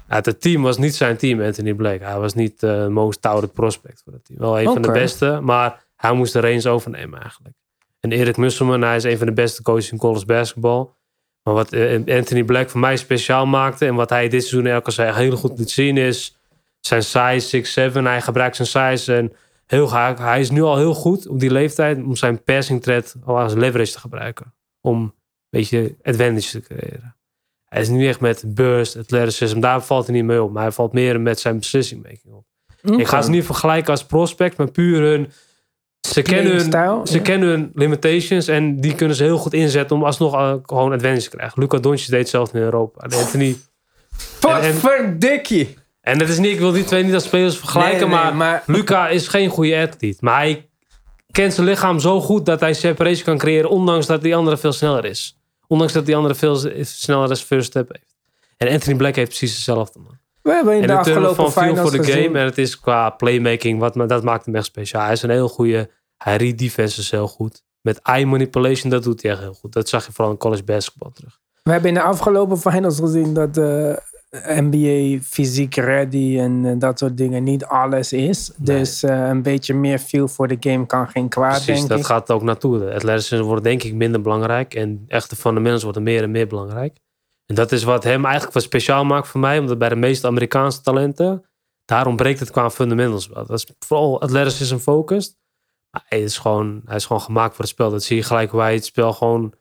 [0.09, 1.99] Ja, het team was niet zijn team, Anthony Black.
[1.99, 4.39] Hij was niet de most touted prospect voor het team.
[4.39, 7.55] Wel een van de beste, maar hij moest de reins overnemen eigenlijk.
[7.99, 10.95] En Erik Musselman, hij is een van de beste coaches in college basketbal.
[11.43, 13.85] Maar wat eh, Anthony Black voor mij speciaal maakte...
[13.85, 16.37] en wat hij dit seizoen elke keer heel goed liet zien is...
[16.85, 17.93] zijn size 6'7.
[17.93, 19.33] Hij gebruikt zijn size en
[19.65, 20.17] heel graag.
[20.17, 21.97] Hij is nu al heel goed op die leeftijd...
[21.97, 24.53] om zijn passing threat al als leverage te gebruiken.
[24.81, 25.13] Om een
[25.49, 27.15] beetje advantage te creëren.
[27.65, 29.59] Hij is nu echt met burst, athleticism.
[29.59, 30.51] Daar valt hij niet mee op.
[30.51, 32.45] Maar hij valt meer met zijn beslissing making op.
[32.99, 35.31] Ik ga ze niet vergelijken als prospect, maar puur hun...
[36.07, 37.21] Ze kennen hun, ze ja.
[37.21, 41.29] kennen hun limitations en die kunnen ze heel goed inzetten om alsnog uh, gewoon advantage
[41.29, 41.61] te krijgen.
[41.61, 43.01] Luca Doncic deed hetzelfde in Europa.
[43.01, 43.57] En Anthony.
[44.41, 45.77] Wat en- verdikkie.
[46.03, 48.35] En dat is niet, ik wil die twee niet als spelers vergelijken, Nee, nee, maar,
[48.35, 50.21] maar- Luca is geen goede atleet.
[50.21, 50.69] Maar hij
[51.31, 54.71] kent zijn lichaam zo goed dat hij separation kan creëren, ondanks dat die andere veel
[54.73, 55.37] sneller is.
[55.67, 58.15] Ondanks dat die andere veel sneller als first step heeft.
[58.57, 59.99] En Anthony Black heeft precies hetzelfde.
[59.99, 60.17] Man.
[60.41, 62.39] We hebben in En de termen afgelopen finals voor de gezien- game.
[62.39, 65.03] En het is qua playmaking, wat, maar dat maakt hem echt speciaal.
[65.03, 67.63] Hij is een heel goede, hij read defenses heel goed.
[67.81, 69.73] Met eye manipulation, dat doet hij echt heel goed.
[69.73, 71.39] Dat zag je vooral in college basketball terug.
[71.63, 74.01] We hebben in de afgelopen finals gezien dat de
[74.41, 78.51] NBA fysiek ready en eh, dat soort dingen niet alles is.
[78.57, 81.99] Dus eh, een beetje meer feel voor de game kan geen kwaad, Precies, denk dat
[81.99, 82.05] ik.
[82.05, 82.79] gaat ook naartoe.
[82.79, 84.73] De athleticism wordt denk ik minder belangrijk.
[84.73, 86.97] En echte fundamentals worden meer en meer belangrijk.
[87.45, 89.59] En dat is wat hem eigenlijk wat speciaal maakt voor mij.
[89.59, 91.45] Omdat bij de meeste Amerikaanse talenten,
[91.85, 93.45] daar ontbreekt het qua fundamentals wel.
[93.45, 95.35] Dat is vooral athleticism focused.
[95.89, 97.89] Maar hij is, gewoon, hij is gewoon gemaakt voor het spel.
[97.89, 99.53] Dat zie je gelijk hoe hij het spel gewoon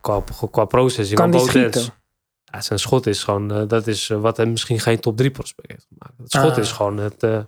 [0.00, 1.99] qua, qua processing Kan die schieten?
[2.52, 5.30] Ja, zijn schot is gewoon, eh, dat is eh, wat hem misschien geen top 3
[5.30, 6.18] prospect heeft gemaakt.
[6.18, 6.58] Het schot Ah.
[6.58, 7.38] is gewoon het eh,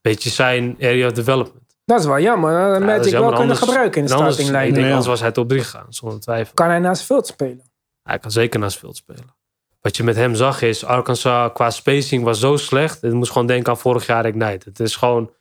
[0.00, 1.64] beetje zijn area of development.
[1.84, 2.52] Dat is wel jammer.
[2.52, 4.64] Dat Ja, is Magic wel kunnen Anders- gebruiken in de starting ik line.
[4.72, 4.88] denk, Ja.
[4.88, 6.54] anders was hij top 3 gegaan, zonder twijfel.
[6.54, 7.62] Kan hij naast Veld spelen?
[8.02, 9.34] Hij kan zeker naast veld spelen.
[9.80, 13.00] Wat je met hem zag is, Arkansas qua spacing was zo slecht.
[13.00, 14.68] Het moest gewoon denken aan vorig jaar Ignite.
[14.68, 15.32] Het is gewoon,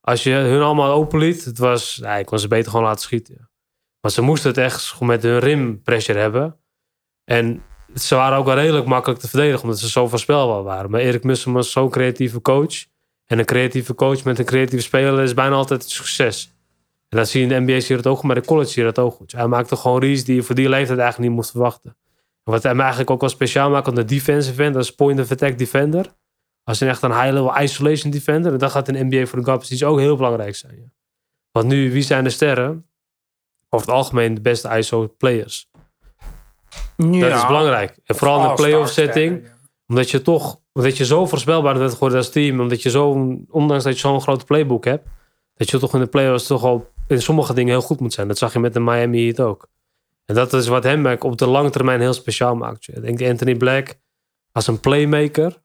[0.00, 3.50] als je hun allemaal openliet, het was, ja, ik kon ze beter gewoon laten schieten.
[4.00, 6.56] Maar ze moesten het echt gewoon met hun rim pressure hebben.
[7.24, 7.62] En
[7.94, 10.90] ze waren ook wel redelijk makkelijk te verdedigen, omdat ze zo voorspelbaar waren.
[10.90, 12.84] Maar Erik Mussen was zo'n creatieve coach.
[13.26, 16.52] En een creatieve coach met een creatieve speler is bijna altijd een succes.
[17.08, 18.70] En dat zie je in de NBA zie je dat ook, goed, maar de college
[18.70, 19.32] zie je dat ook goed.
[19.32, 21.96] Hij maakte gewoon reads die je voor die leeftijd eigenlijk niet moest verwachten.
[22.44, 25.20] En wat hem eigenlijk ook wel speciaal maakt aan de defensive end, dat is point
[25.20, 26.14] of attack defender.
[26.64, 28.52] Als een echt een high-level isolation defender.
[28.52, 30.92] En dat gaat in de NBA voor de guard posities ook heel belangrijk zijn.
[31.50, 32.86] Want nu, wie zijn de sterren?
[33.68, 35.70] Over het algemeen de beste ISO players.
[36.96, 37.98] Dat is belangrijk.
[38.04, 39.48] En vooral in een playoff setting.
[39.86, 42.60] Omdat je toch, omdat je zo voorspelbaar bent geworden als team.
[42.60, 45.08] Omdat je zo, ondanks dat je zo'n grote playbook hebt.
[45.54, 48.28] Dat je toch in de playoffs toch al in sommige dingen heel goed moet zijn.
[48.28, 49.68] Dat zag je met de Miami Heat ook.
[50.24, 52.88] En dat is wat hem op de lange termijn heel speciaal maakt.
[52.88, 53.94] Ik denk Anthony Black
[54.52, 55.62] als een playmaker.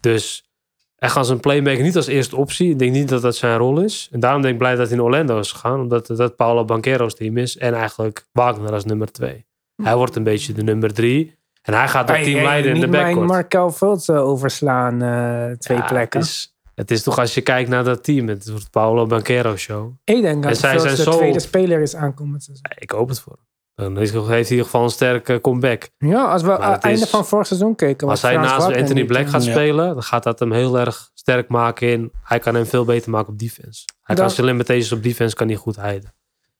[0.00, 0.50] Dus
[0.96, 2.70] echt als een playmaker, niet als eerste optie.
[2.70, 4.08] Ik denk niet dat dat zijn rol is.
[4.12, 5.80] En daarom denk ik blij dat hij in Orlando is gegaan.
[5.80, 7.56] Omdat dat Paolo Banquero's team is.
[7.56, 9.46] En eigenlijk Wagner als nummer twee.
[9.82, 11.36] Hij wordt een beetje de nummer drie.
[11.62, 13.26] En hij gaat dat Hey, team leiden in de niet backcourt.
[13.26, 16.20] Markel Fultz eh, overslaan, eh, twee Ja, plekken.
[16.20, 18.28] Het is, Het is toch als je kijkt naar dat team.
[18.28, 19.92] Het wordt Paolo Banquero show.
[20.04, 22.48] Ik denk dat het zijn de zo- tweede speler is aankomend.
[22.78, 23.94] Ik hoop het voor hem.
[23.94, 25.88] Dan is- heeft hij in ieder geval een sterke comeback.
[25.98, 28.08] Ja, als we aan het het einde is- van vorig seizoen keken.
[28.08, 29.28] Als was hij Frans naast Anthony niet, Black hè?
[29.30, 29.50] gaat Ja.
[29.50, 32.12] spelen, dan gaat dat hem heel erg sterk maken in.
[32.22, 33.84] Hij kan hem veel beter maken op defense.
[34.02, 36.12] Hij kan zijn limitations op defense kan hij goed heiden.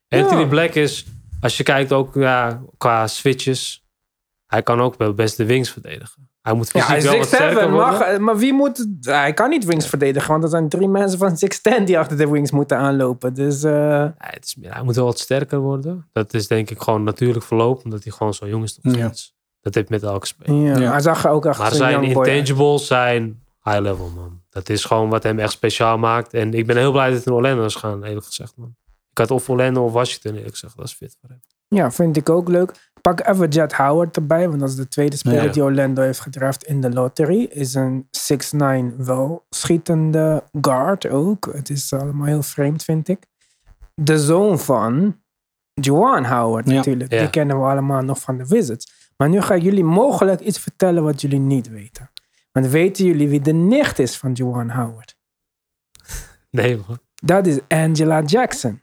[0.09, 0.47] Anthony Ja.
[0.47, 1.07] Black is,
[1.41, 3.87] als je kijkt ook ja, qua switches,
[4.47, 6.31] hij kan ook wel best de wings verdedigen.
[6.43, 8.87] Hij moet Ja, fysiek hij is wel wat 6'7, sterker mag, maar wie moet...
[9.01, 11.37] Hij kan niet wings verdedigen, want er zijn drie mensen van
[11.81, 13.35] 6'10 die achter de wings moeten aanlopen.
[13.35, 16.09] Dus eh, Ja, het is hij moet wel wat sterker worden.
[16.13, 18.79] Dat is denk ik gewoon natuurlijk verloop, omdat hij gewoon zo jong is.
[18.83, 19.05] Nog Ja.
[19.07, 19.37] steeds.
[19.61, 20.63] Dat heeft met elke speler.
[20.75, 20.91] ja, Ja.
[20.91, 24.41] hij zag er ook echt Maar zo'n zijn intangibles zijn high level, man.
[24.51, 26.35] Dat is gewoon wat hem echt speciaal maakt.
[26.35, 28.77] En ik ben heel blij dat hij in Orlando is gaan, eerlijk gezegd, man.
[29.19, 30.77] Ik had of Orlando of Washington, eerlijk gezegd.
[30.77, 31.41] Dat is fit voor hem.
[31.69, 32.91] Ja, vind ik ook leuk.
[33.01, 35.53] Pak even Jet Howard erbij, want dat is de tweede speler Ja.
[35.53, 37.45] die Orlando heeft gedraft in de lottery.
[37.45, 41.49] Is een 6'9 wel schietende guard ook.
[41.53, 43.27] Het is allemaal heel vreemd, vind ik.
[43.95, 45.21] De zoon van
[45.75, 46.75] Juwan Howard Ja.
[46.75, 47.13] natuurlijk.
[47.13, 47.19] Ja.
[47.21, 49.13] Die kennen we allemaal nog van de Wizards.
[49.17, 52.11] Maar nu ga ik jullie mogelijk iets vertellen wat jullie niet weten.
[52.53, 55.17] Want weten jullie wie de nicht is van Juwan Howard?
[56.51, 56.99] Nee, man.
[57.15, 58.83] Dat is Angela Jackson.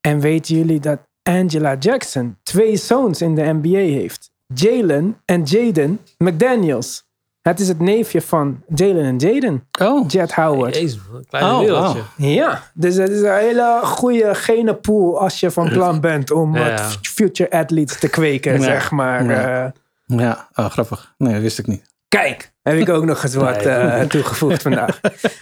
[0.00, 4.30] En weten jullie dat Angela Jackson twee zoons in de NBA heeft?
[4.54, 7.08] Jalen en Jaden McDaniels.
[7.42, 10.74] Het is het neefje van Jalen en Jaden, Oh, Jet Howard.
[10.74, 10.98] Jezus.
[11.14, 12.00] Een kleine Oh, wereldje.
[12.16, 16.78] Ja, dus het is een hele goede genenpool als je van plan bent om Ja.
[17.02, 18.60] future athletes te kweken, Ja.
[18.60, 19.24] zeg maar.
[19.24, 19.64] Ja.
[20.06, 20.48] Eh, ja.
[20.54, 21.14] Oh, grappig.
[21.18, 21.82] Nee, dat wist ik niet.
[22.16, 25.00] Kijk, heb ik ook nog eens wat eh, toegevoegd vandaag.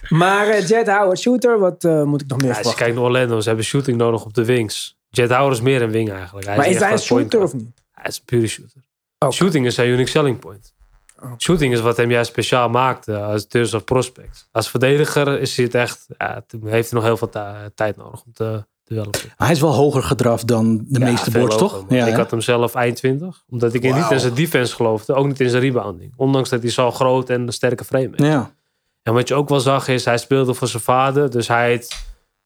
[0.09, 2.75] Maar eh, Jet Howard, shooter, wat eh, moet ik nog meer Ja, als je verwachten?
[2.75, 4.97] kijkt naar Orlando, ze hebben shooting nodig op de wings.
[5.09, 6.47] Jet Howard is meer een wing eigenlijk.
[6.47, 7.85] Hij Maar is hij een shooter of niet?
[7.93, 8.83] Hij is een pure shooter.
[9.31, 10.75] Shooting is zijn unique selling point.
[11.39, 14.49] Shooting is wat hem juist speciaal maakt eh, als terms of prospect.
[14.53, 17.31] Als verdediger is hij het echt, ja, heeft hij nog heel veel
[17.75, 18.67] tijd nodig om te
[19.37, 21.85] hij is wel hoger gedraft dan de Ja, meeste boards, hoger, toch?
[21.89, 23.45] Ja, ik had hem zelf eind 20.
[23.49, 25.15] Omdat ik niet in zijn defense geloofde.
[25.15, 26.13] Ook niet in zijn rebounding.
[26.17, 28.23] Ondanks dat hij zo groot en een sterke frame heeft.
[28.23, 28.57] ja.
[29.03, 31.31] En wat je ook wel zag is, hij speelde voor zijn vader.
[31.31, 31.83] Dus hij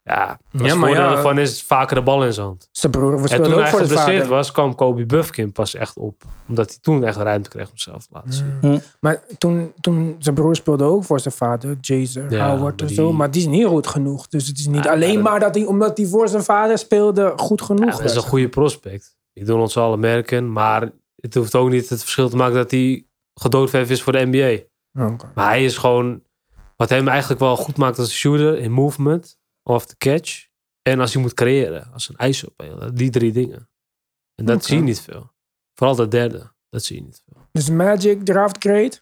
[0.05, 1.11] ja, Ja, maar ja.
[1.11, 2.69] ervan is vaker de bal in zijn hand.
[2.73, 4.35] Zijn broer En speelde toen ook hij voor de geblesseerd vader.
[4.37, 6.23] was, kwam Kobe Buffkin pas echt op.
[6.49, 8.81] Omdat hij toen echt ruimte kreeg om zichzelf te laten zien.
[9.01, 12.95] Maar toen, toen zijn broer speelde ook voor zijn vader, Jason Ja, Howard maar en
[12.95, 13.07] zo.
[13.09, 14.29] die- Maar die is niet goed genoeg.
[14.29, 16.79] Dus het is niet Ja, alleen maar- maar dat hij, omdat hij voor zijn vader
[16.79, 18.25] speelde, goed genoeg Ja, dat is was.
[18.25, 19.17] een goede prospect.
[19.33, 20.53] Die doen ons alle merken.
[20.53, 24.27] Maar het hoeft ook niet het verschil te maken dat hij gedoodverf is voor de
[24.31, 24.59] NBA.
[25.13, 25.31] Oké.
[25.35, 26.23] Maar hij is gewoon,
[26.77, 30.47] wat hem eigenlijk wel goed maakt als shooter in movement, off the catch.
[30.83, 32.95] En als hij moet creëren, als een ISO-speler.
[32.95, 33.69] Die drie dingen.
[34.35, 35.31] En dat zie je niet veel.
[35.75, 37.43] Vooral dat derde, dat zie je niet veel.
[37.53, 39.01] Dus Magic draft grade?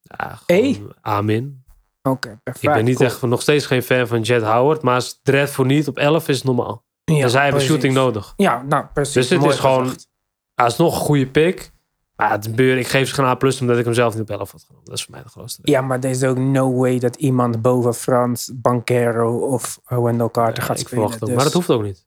[0.00, 1.64] Ja, gewoon Amin.
[2.02, 2.64] Oké, perfect.
[2.66, 3.08] Ik ben niet cool.
[3.08, 4.82] echt, nog steeds geen fan van Jet Howard.
[4.82, 6.84] Maar als draft voor niet op 11 is het normaal.
[7.04, 7.68] Ja, en zij hebben precies.
[7.68, 8.32] shooting nodig.
[8.36, 9.14] Ja, nou precies.
[9.14, 10.08] Dus het Mooi is gewoon- gezegd.
[10.54, 11.72] Hij is nog een goede pick.
[12.16, 14.30] Maar het gebeur, ik geef ze geen A plus omdat ik hem zelf niet op
[14.38, 14.84] 11 had genomen.
[14.88, 15.60] Dat is voor mij de grootste.
[15.64, 20.58] Ja, maar er is ook no way dat iemand boven Frans, Banquero of Wendell Carter
[20.58, 21.02] Ja, gaat ik spelen.
[21.02, 21.26] verwacht ook.
[21.28, 22.06] Dus Maar dat hoeft ook niet.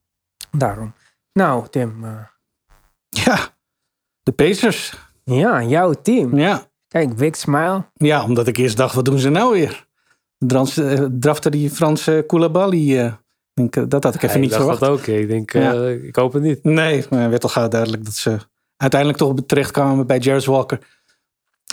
[0.52, 0.94] Daarom.
[1.34, 2.04] Nou, Tim.
[2.04, 2.12] eh,
[3.10, 3.38] Ja.
[4.24, 5.10] De Pacers.
[5.24, 6.38] ja, jouw team.
[6.38, 6.66] Ja.
[6.88, 7.86] Kijk, big smile.
[7.94, 9.86] Ja, omdat ik eerst dacht, wat doen ze nou weer?
[10.38, 12.98] Drans, eh, draften die Franse Koulibaly.
[13.00, 13.14] eh.
[13.54, 14.80] Denk, dat had ik even Ja, niet ik dacht verwacht.
[14.80, 15.16] dat ook.
[15.16, 15.74] Ik denk, Ja.
[15.74, 16.64] eh, ik hoop het niet.
[16.64, 18.38] Nee, maar het werd al gauw duidelijk dat ze
[18.78, 20.80] uiteindelijk toch terechtkwamen bij Jarvis Walker.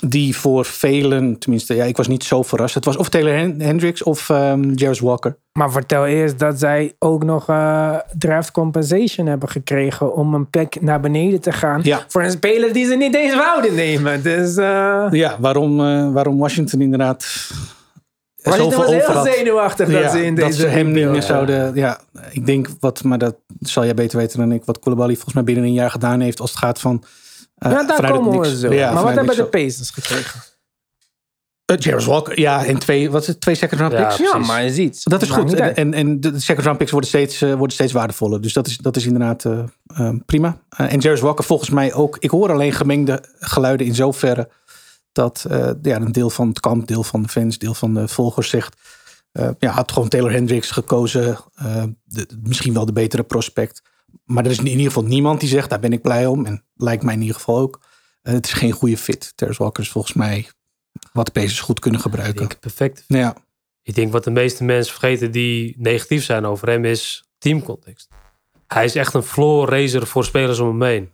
[0.06, 2.74] Die voor velen, tenminste, ja, ik was niet zo verrast.
[2.74, 5.36] Het was of Taylor Hen- Hendricks of ehm Jarvis Walker.
[5.52, 10.80] Maar vertel eerst dat zij ook nog eh, draft compensation hebben gekregen om een pick
[10.80, 11.80] naar beneden te gaan.
[11.82, 12.04] Ja.
[12.08, 14.22] Voor een speler die ze niet eens wouden nemen.
[14.22, 17.50] Dus eh Ja, waarom, eh, waarom Washington inderdaad
[18.50, 21.74] Washington was heel zenuwachtig dat Ja, ze in dat deze ze hem niet meer zouden.
[21.74, 24.64] Ja, ik denk wat, maar dat zal jij beter weten dan ik.
[24.64, 27.04] Wat Koulibaly volgens mij binnen een jaar gedaan heeft als het gaat van.
[27.58, 28.58] eh, Ja, daar komen we niks.
[28.60, 28.72] zo.
[28.72, 30.40] Ja, maar wat hebben de Pacers gekregen?
[30.40, 31.72] zo.
[31.74, 34.16] Eh, Jarvis Walker, ja, en twee, wat is het, twee second round Ja, picks?
[34.32, 35.00] Ja, maar je ziet.
[35.04, 35.54] Dat is goed.
[35.54, 38.40] En, en, en de second round picks worden steeds, eh, worden steeds waardevoller.
[38.40, 39.44] Dus dat is, dat is inderdaad
[40.26, 40.58] prima.
[40.76, 42.16] En Jarvis Walker volgens mij ook.
[42.20, 44.48] Ik hoor alleen gemengde geluiden in zoverre.
[45.14, 48.08] Dat eh, ja, een deel van het kamp, deel van de fans, deel van de
[48.08, 48.76] volgers zegt.
[49.32, 51.38] eh, ja, had gewoon Taylor Hendricks gekozen.
[51.54, 53.82] eh, de- misschien wel de betere prospect.
[54.24, 56.46] Maar er is in ieder geval niemand die zegt, daar ben ik blij om.
[56.46, 57.80] En lijkt mij in ieder geval ook.
[58.22, 59.32] Het is geen goede fit.
[59.36, 60.48] Jarvis Walker is volgens mij
[61.12, 62.38] wat Pacers goed kunnen Ik gebruiken.
[62.38, 63.04] denk perfect.
[63.06, 63.36] Ja,
[63.82, 68.08] Ik denk wat de meeste mensen vergeten die negatief zijn over hem is teamcontext.
[68.66, 71.10] Hij is echt een floor raiser voor spelers om hem heen.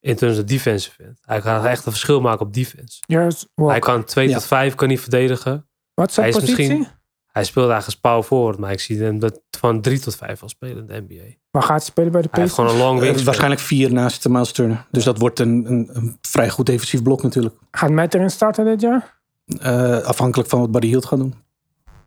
[0.00, 1.18] In terms of defensive end.
[1.22, 3.00] Hij kan echt een verschil maken op defense.
[3.06, 3.70] Walker.
[3.70, 4.34] Hij kan 2 Ja.
[4.34, 5.68] tot 5 kan hij verdedigen.
[5.94, 6.68] Wat zijn hij is positie?
[6.68, 6.96] misschien-
[7.32, 10.42] Hij speelde eigenlijk als power forward, maar ik zie hem dat van drie tot vijf
[10.42, 11.34] al spelen in de NBA.
[11.50, 12.68] Waar gaat hij spelen bij de Hij heeft Pacers?
[12.70, 13.24] gewoon een long Eh, wingspan.
[13.24, 14.86] waarschijnlijk vier naast de Miles Turner.
[14.90, 17.54] Dus dat wordt een, een, een vrij goed defensief blok natuurlijk.
[17.70, 19.20] Gaat Matt erin starten dit jaar?
[19.60, 21.34] Eh, afhankelijk van wat Buddy Hield gaat doen.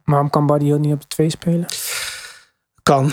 [0.03, 1.65] Waarom kan Buddy Hield niet op de twee spelen?
[2.83, 3.11] Kan,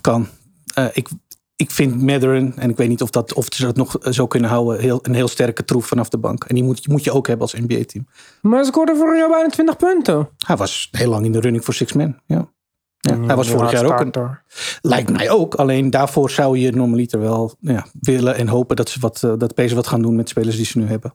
[0.00, 0.28] kan.
[0.74, 1.08] Eh, ik,
[1.56, 4.50] ik vind Matherin, en ik weet niet of, dat, of ze dat nog zo kunnen
[4.50, 6.44] houden, heel, een heel sterke troef vanaf de bank.
[6.44, 8.06] En die moet, moet je ook hebben als NBA-team.
[8.42, 10.28] Maar hij scoorde vorig jaar bijna 20 punten.
[10.46, 12.18] Hij was heel lang in de running voor Six Man.
[12.26, 12.52] Ja.
[13.00, 14.38] Ja, hij was vorig jaar ook een.
[14.80, 15.54] Lijkt mij ook.
[15.54, 19.54] Alleen daarvoor zou je normaliter wel ja, willen en hopen dat ze wat, eh, dat
[19.54, 21.14] Pacers wat gaan doen met spelers die ze nu hebben.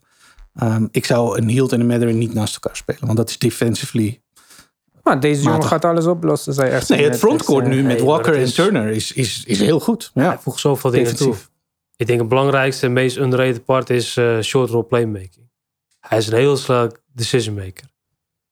[0.54, 3.06] Ehm, ik zou een Hield en een Matherin niet naast elkaar spelen.
[3.06, 4.22] Want dat is defensively.
[5.04, 6.90] Maar deze jongen gaat alles oplossen, zei echt.
[6.90, 10.12] Nee, het frontcourt nu met nee, maar Walker en Turner is, is, is heel goed.
[10.14, 11.36] Hij Ja, voegt zoveel dingen toe.
[11.96, 15.50] Ik denk het belangrijkste en meest underrated part is eh, short roll playmaking.
[16.00, 17.90] Hij is een heel sterk decision maker.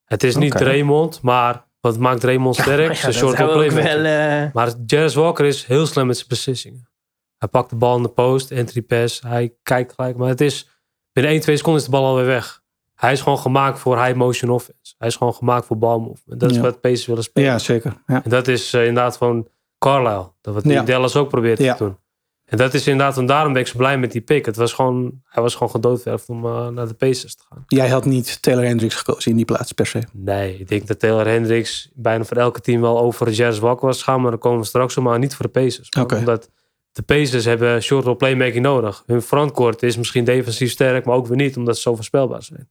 [0.06, 0.64] Het is niet Oké.
[0.64, 2.96] Draymond, maar wat maakt Draymond sterk?
[2.96, 4.06] Zijn short roll playmaking.
[4.06, 6.90] eh, Maar Jarvis Walker is heel slim met zijn beslissingen.
[7.38, 10.18] Hij pakt de bal in de post, entry pass, hij kijkt gelijk.
[10.18, 10.70] Maar het is,
[11.14, 12.62] binnen 1, 2 seconden is de bal alweer weg.
[12.98, 14.94] Hij is gewoon gemaakt voor high motion offense.
[14.98, 16.40] Hij is gewoon gemaakt voor balmovement.
[16.40, 16.62] Dat is Ja.
[16.62, 17.50] wat Pacers willen spelen.
[17.50, 17.94] ja zeker.
[18.06, 18.24] Ja.
[18.24, 20.32] En dat is eh, inderdaad van Carlisle.
[20.42, 20.82] Dat wat Ja.
[20.84, 21.98] Dallas ook probeert te doen.
[22.46, 24.46] En dat is inderdaad, en daarom ben ik zo blij met die pick.
[24.46, 27.64] Het was gewoon, hij was gewoon gedoodverfd om eh, naar de Pacers te gaan.
[27.68, 30.04] Jij had niet Taylor Hendricks gekozen in die plaats per se.
[30.14, 33.98] Nee, ik denk dat Taylor Hendricks bijna voor elke team wel over Jarvis Walker was
[34.04, 34.22] gegaan.
[34.22, 35.90] Maar dan komen we straks op, maar niet voor de Pacers.
[36.00, 36.16] Oké.
[36.16, 36.50] Omdat
[36.92, 39.04] de Pacers hebben short roll playmaking nodig.
[39.06, 42.70] Hun frontcourt is misschien defensief sterk, maar ook weer niet, omdat ze zo voorspelbaar zijn.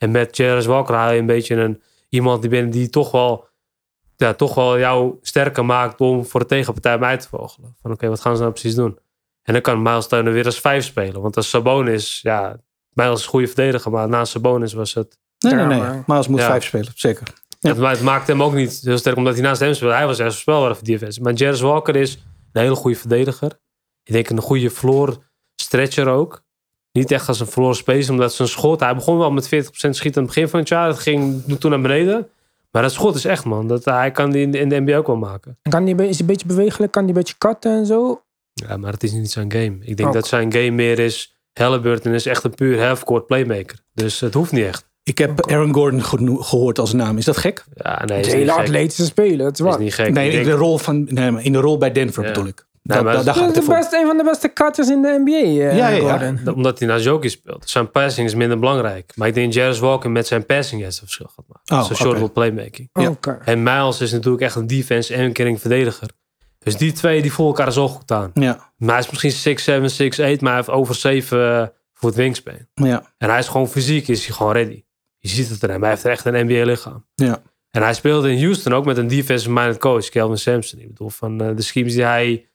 [0.00, 3.48] En met Jarvis Walker haal je een beetje een, iemand die binnen die toch wel,
[4.16, 7.76] ja, toch wel jou sterker maakt om voor de tegenpartij uit te vogelen.
[7.82, 8.98] Van oké, wat gaan ze nou precies doen?
[9.42, 11.20] En dan kan Miles Turner weer als vijf spelen.
[11.22, 12.56] Want als Sabonis, ja,
[12.92, 15.78] Miles is een goede verdediger, maar naast Sabonis was het Nee, nee, nee.
[15.78, 16.46] maar- Miles moet Ja.
[16.46, 17.26] vijf spelen, zeker.
[17.60, 17.68] Ja.
[17.68, 19.94] het, ma- het maakte hem ook niet heel sterk omdat hij naast hem speelde.
[19.94, 21.20] Hij was echt voorspelbaar voor defense.
[21.22, 22.14] Maar Jarvis Walker is
[22.52, 23.58] een hele goede verdediger.
[24.04, 25.16] Ik denk een goede floor
[25.56, 26.42] stretcher ook.
[26.92, 28.80] Niet echt als een floor space, omdat zijn schot...
[28.80, 30.88] Hij begon wel met 40% schieten aan het begin van het jaar.
[30.88, 32.28] Het ging toen naar beneden.
[32.70, 33.66] Maar dat schot is echt, man.
[33.66, 35.58] Dat, hij kan die in de, in de NBA ook wel maken.
[35.62, 36.92] Kan die, is hij een beetje bewegelijk?
[36.92, 38.22] Kan die een beetje katten en zo?
[38.52, 39.76] Ja, maar het is niet zijn game.
[39.80, 40.14] Ik denk Ook.
[40.14, 41.34] dat zijn game meer is...
[41.52, 43.78] Halliburton is echt een puur half-court playmaker.
[43.94, 44.88] Dus het hoeft niet echt.
[45.02, 47.18] Ik heb Aaron Gordon gehoord als naam.
[47.18, 47.64] Is dat gek?
[47.74, 50.12] Ja, nee, niet hele atletische speler, dat is Is niet gek.
[50.12, 52.28] Nee, Ik in de rol, van, nee, in de rol bij Denver Ja.
[52.28, 52.66] bedoel ik.
[52.82, 55.30] Maar dat Dat het is best een van de beste cutters in de NBA.
[55.32, 56.18] eh, Ja, ja.
[56.18, 56.54] Gordon.
[56.54, 57.68] Omdat hij naar Jokic speelt.
[57.70, 59.12] Zijn passing is minder belangrijk.
[59.16, 61.76] Maar ik denk Jarvis Walker met zijn passing heeft het verschil gaat maken.
[61.76, 62.88] Oh, zijn short roll playmaking.
[62.92, 63.08] Ja.
[63.08, 63.38] Oké.
[63.44, 66.08] En Miles is natuurlijk echt een defense en een kering verdediger.
[66.58, 68.30] Dus die twee die voelen elkaar zo goed aan.
[68.34, 72.66] Ja, Maar hij is misschien 6'7, 6'8, maar hij heeft over 7 voet wingspan.
[72.74, 74.84] ja, En hij is gewoon fysiek, is hij gewoon ready.
[75.18, 75.80] Je ziet het er hem.
[75.80, 77.06] Hij heeft echt een NBA lichaam.
[77.14, 77.42] ja.
[77.70, 80.80] En hij speelde in Houston ook met een defensive minded coach, Kelvin Sampson.
[80.80, 82.49] Ik bedoel, van eh, de schemes die hij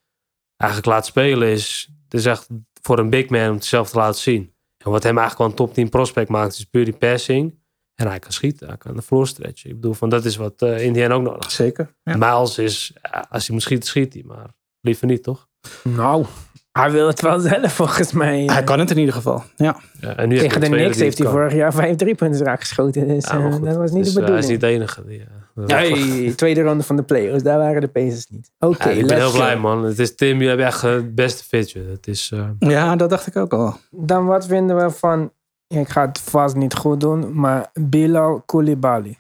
[0.58, 2.48] eigenlijk laat spelen is, het is echt
[2.82, 4.54] voor een big man om het zelf te laten zien.
[4.78, 7.64] En wat hem eigenlijk wel een top 10 prospect maakt, is puur die passing.
[7.96, 9.70] En hij kan schieten, hij kan de floor stretchen.
[9.70, 11.56] Ik bedoel, van dat is wat eh Indiana ook nodig heeft.
[11.56, 11.96] zeker.
[12.04, 12.18] Ja.
[12.18, 12.94] Miles is,
[13.30, 14.24] als hij moet schieten, schiet hij.
[14.26, 14.48] Maar
[14.82, 15.48] liever niet, toch?
[15.84, 16.26] Nou,
[16.72, 18.44] hij wil het wel zelf volgens mij.
[18.46, 19.44] Hij kan het in ieder geval.
[19.56, 23.08] Ja, Ja, en nu Tegen de Knicks heeft hij vorig jaar vijf driepunters raak geschoten.
[23.08, 24.40] Dus Ja, eh, dat was niet Dus, de eh, hij bedoeling.
[24.44, 25.06] is niet de enige.
[25.06, 25.26] Die, eh,
[25.56, 27.44] Nee, tweede ronde van de playoffs.
[27.44, 28.52] Daar waren de Pacers niet.
[28.60, 29.60] Oké, Ja, ik ben heel blij, go.
[29.60, 29.84] man.
[29.84, 31.82] Het is Tim, jullie hebben echt eh, het beste fitje.
[31.82, 33.78] Het is, eh, ja dat dacht ik ook al.
[33.92, 35.32] Dan wat vinden we van...
[35.68, 39.18] Ik ga het vast niet goed doen, maar Bilal Koulibaly.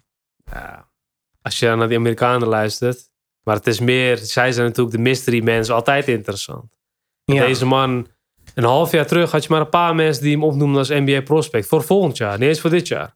[0.51, 0.87] ja,
[1.41, 3.09] als je naar die Amerikanen luistert.
[3.43, 6.73] Maar het is meer, zij zijn natuurlijk de mystery mensen, altijd interessant.
[7.23, 7.45] Ja.
[7.45, 8.07] Deze man,
[8.53, 11.21] een half jaar terug had je maar een paar mensen die hem opnoemden als NBA
[11.21, 11.67] prospect.
[11.67, 13.15] Voor volgend jaar, niet eens voor dit jaar.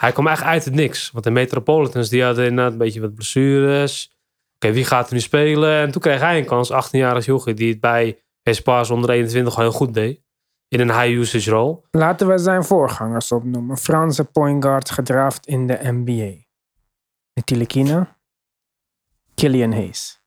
[0.00, 1.10] Hij kwam echt uit het niks.
[1.10, 4.18] Want de Metropolitans die hadden inderdaad een beetje wat blessures.
[4.54, 5.80] Oké, wie gaat er nu spelen?
[5.80, 9.68] En toen kreeg hij een kans, 18-jarig jochie, die het bij Espas onder 21 gewoon
[9.68, 10.22] heel goed deed.
[10.68, 11.84] In een high usage rol.
[11.90, 13.76] Laten we zijn voorgangers opnoemen.
[13.76, 16.44] Franse point guard gedraft in de NBA.
[17.40, 18.16] Ntilikina,
[19.34, 20.22] Killian Hayes.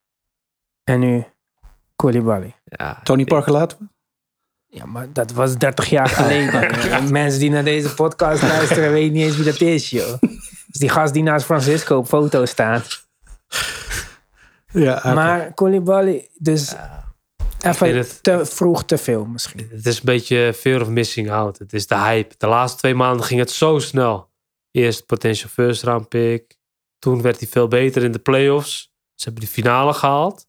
[0.83, 1.25] En nu
[1.95, 2.55] Koulibaly.
[2.63, 3.92] Ja, Tony Parker laten we?
[4.73, 6.71] Ja, maar dat was 30 jaar geleden.
[7.11, 10.19] Mensen die naar deze podcast luisteren weten niet eens wie dat is, joh.
[10.67, 13.05] Dus die gast die naast Francisco op foto staat.
[14.71, 15.13] Ja, oké.
[15.13, 16.73] Maar Koulibaly, dus
[17.59, 19.67] even vind het- te vroeg te veel misschien.
[19.71, 21.59] Het is een beetje fear of missing out.
[21.59, 22.35] Het is de hype.
[22.37, 24.31] De laatste twee maanden ging het zo snel.
[24.71, 26.57] Eerst potential first round pick.
[26.99, 28.91] Toen werd hij veel beter in de playoffs.
[29.15, 30.45] Ze hebben de finale gehaald.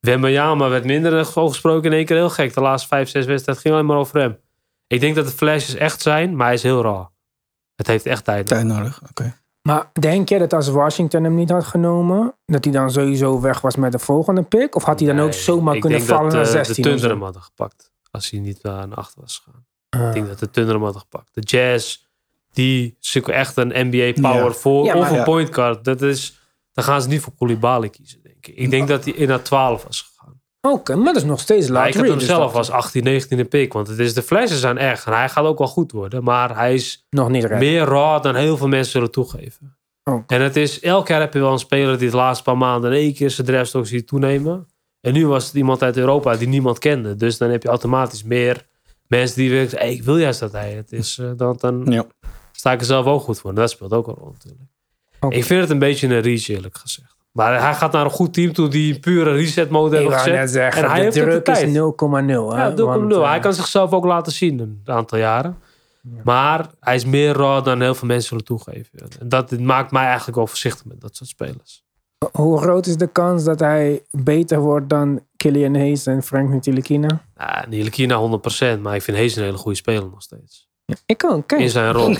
[0.00, 2.54] Wembanyama werd minder gesproken in één keer heel gek.
[2.54, 4.38] De laatste vijf, zes wedstrijden ging alleen maar over hem.
[4.86, 7.08] Ik denk dat de flashes echt zijn, maar hij is heel raar.
[7.76, 8.46] Het heeft echt tijd.
[8.46, 9.36] Tijd nodig, oké.
[9.62, 13.60] Maar denk je dat als Washington hem niet had genomen, dat hij dan sowieso weg
[13.60, 14.74] was met de volgende pick?
[14.74, 16.74] Of had hij dan ook zomaar ik kunnen denk vallen dat, naar eh, 16?
[16.74, 17.14] de of Thunder zo?
[17.14, 17.92] hem hadden gepakt.
[18.10, 19.66] Als hij niet naar achter was gegaan.
[19.90, 20.06] Ah.
[20.08, 21.28] Ik denk dat de Thunder hem hadden gepakt.
[21.34, 21.96] De Jazz,
[22.52, 24.52] die zoeken echt een NBA power Ja.
[24.52, 24.84] voor.
[24.84, 25.22] Ja, of een Ja.
[25.24, 25.84] point guard.
[25.84, 26.40] Dat is,
[26.78, 28.56] dan gaan ze niet voor Koulibaly kiezen, denk ik.
[28.56, 30.40] Ik denk dat hij in naar 12 was gegaan.
[30.60, 31.88] Oké, maar dat is nog steeds laat.
[31.88, 33.72] ik had hem zelf als 18, 19e pick.
[33.72, 35.06] Want het is, de flashes zijn erg.
[35.06, 36.24] En hij gaat ook wel goed worden.
[36.24, 39.76] Maar hij is Nog niet meer raw dan heel veel mensen zullen toegeven.
[40.26, 42.92] En het is, elk jaar heb je wel een speler die de laatste paar maanden
[42.92, 44.66] in één keer zijn draftstok ziet toenemen.
[45.00, 47.16] En nu was het iemand uit Europa die niemand kende.
[47.16, 48.66] Dus dan heb je automatisch meer
[49.06, 51.18] mensen die hey, ik wil juist dat hij het is.
[51.18, 52.06] eh, dan, dan Ja.
[52.52, 53.50] sta ik er zelf ook goed voor.
[53.50, 54.62] En dat speelt ook een rol natuurlijk.
[55.28, 57.16] Ik vind het een beetje een reach eerlijk gezegd.
[57.32, 60.34] Maar hij gaat naar een goed team toe die een pure reset mode wou gezet.
[60.34, 61.68] net zeggen, en hij heeft ook de druk is tijd.
[61.68, 62.54] 0,0.
[62.54, 62.76] hè, Ja, 0,0.
[62.84, 65.58] want, eh, hij kan zichzelf ook laten zien een aantal jaren.
[66.24, 68.90] Maar hij is meer raw dan heel veel mensen zullen toegeven.
[69.20, 71.84] En dat maakt mij eigenlijk wel voorzichtig met dat soort spelers.
[72.32, 77.22] Hoe groot is de kans dat hij beter wordt dan Killian Hayes en Frank Ntilikina?
[77.36, 78.16] Nou, Ntilikina
[78.76, 80.67] 100%, maar ik vind Hayes een hele goede speler nog steeds.
[81.06, 81.52] Ik ook.
[81.52, 82.08] In zijn rol.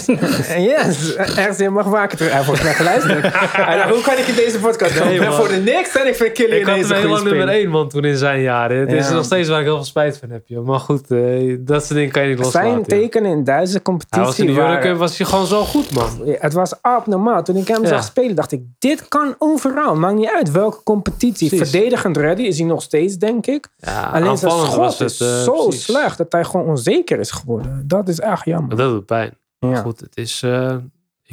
[0.58, 1.14] Yes,
[1.58, 3.22] je mag vaker volgens mij geluisterd.
[3.92, 5.06] Hoe kan ik in deze podcast komen?
[5.06, 5.38] Nee, ik ben man.
[5.38, 7.48] voor de niks en ik vind Killian ik had hem lang nummer speler.
[7.48, 8.78] 1 man toen in zijn jaren.
[8.80, 10.42] Het is nog steeds waar ik heel veel spijt van heb.
[10.46, 10.66] Joh.
[10.66, 12.70] Maar goed, eh, dat soort dingen kan je niet loslaten.
[12.70, 16.08] Zijn tekenen in Duitse was in competitie de Eurocup was hij gewoon zo goed man.
[16.38, 17.42] Het was abnormaal.
[17.42, 17.88] Toen ik hem Ja.
[17.88, 19.94] zag spelen, dacht ik: dit kan overal.
[19.94, 21.48] Maakt niet uit welke competitie.
[21.48, 21.70] Precies.
[21.70, 23.66] Verdedigend ready is hij nog steeds, denk ik.
[23.76, 25.84] Ja, Alleen zijn schot was het, is eh, zo precies.
[25.84, 27.82] slecht dat hij gewoon onzeker is geworden.
[27.86, 28.56] Dat is echt jammer.
[28.60, 29.36] Maar dat doet pijn.
[29.58, 29.74] Ja.
[29.74, 30.42] Goed, het is...
[30.42, 30.76] eh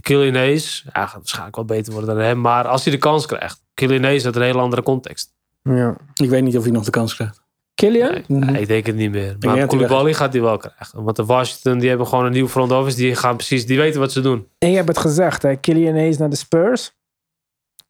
[0.02, 2.42] Killian Hayes, ja, gaat waarschijnlijk wel beter worden dan hem.
[2.42, 3.64] Maar als hij de kans krijgt.
[3.74, 5.34] Killian Hayes uit een hele andere context.
[5.64, 5.96] Ja.
[6.14, 7.44] Ik weet niet of hij nog de kans krijgt.
[7.76, 8.24] Killian?
[8.28, 9.36] Nee, nee, ik denk het niet meer.
[9.40, 11.04] Maar Koulibaly gaat hij wel krijgen.
[11.04, 12.98] Want de Washington, die hebben gewoon een nieuwe front office.
[12.98, 14.48] Die gaan precies, die weten wat ze doen.
[14.58, 15.56] En je hebt het gezegd, hè?
[15.56, 16.94] Killian Hayes naar de Spurs.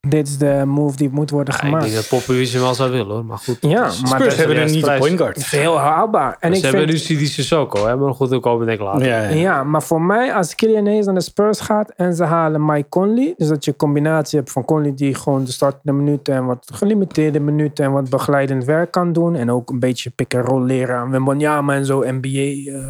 [0.09, 1.83] Dit is de move die moet worden Ja, ik gemaakt.
[1.83, 3.25] denk dat Popovich hem wel zou willen hoor.
[3.25, 3.57] Maar goed.
[3.61, 4.99] Ja, maar Spurs dat- hebben een niet prijs.
[4.99, 5.37] point guard.
[5.37, 6.37] is heel haalbaar.
[6.39, 7.87] En ze ik hebben vind, nu Sidi Sissoko.
[7.87, 7.95] Hè?
[7.95, 9.07] Maar goed, ook komen denk ik later.
[9.07, 9.29] Ja, ja.
[9.29, 12.89] Ja, maar voor mij, als Killian Hayes naar de Spurs gaat en ze halen Mike
[12.89, 16.45] Conley, dus dat je een combinatie hebt van Conley die gewoon de startende minuten en
[16.45, 20.95] wat gelimiteerde minuten en wat begeleidend werk kan doen en ook een beetje pick-and-roll leren
[20.95, 22.87] aan Wembanyama en zo, NBA eh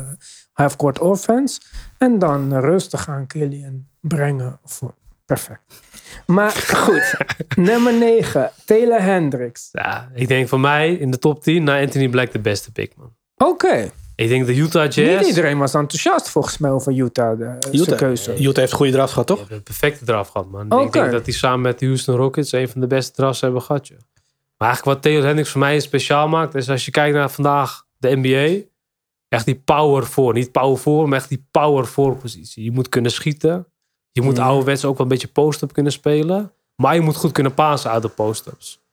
[0.54, 1.60] half-court offense.
[1.98, 4.94] En dan rustig aan Killian brengen voor
[5.26, 5.62] perfect.
[6.26, 7.16] Maar goed,
[7.56, 9.70] nummer 9, Taylor Hendricks.
[9.72, 12.92] Ja, ik denk voor mij in de top 10 naar Anthony Black de beste pick
[12.98, 13.14] man.
[13.38, 15.28] Oké, Ik denk de Utah niet Jazz.
[15.28, 18.32] iedereen was enthousiast volgens mij over Utah, de, zijn Utah, keuze.
[18.40, 19.50] Utah heeft een goede draft gehad, toch?
[19.50, 20.72] een perfecte draf gehad man.
[20.72, 20.84] Oké.
[20.86, 23.62] Ik denk dat die samen met de Houston Rockets een van de beste drafts hebben
[23.62, 23.88] gehad.
[23.88, 23.98] joh.
[24.58, 26.56] Maar eigenlijk wat Taylor Hendricks voor mij speciaal maakt.
[26.56, 28.66] Is als je kijkt naar vandaag de NBA.
[29.30, 30.34] Echt die power voor.
[30.34, 32.64] Niet power voor, maar echt die power voor positie.
[32.64, 33.68] Je moet kunnen schieten.
[34.16, 34.44] Je moet Ja.
[34.44, 36.52] ouderwets ook wel een beetje post-up kunnen spelen.
[36.76, 38.84] Maar je moet goed kunnen pasen uit de post-ups.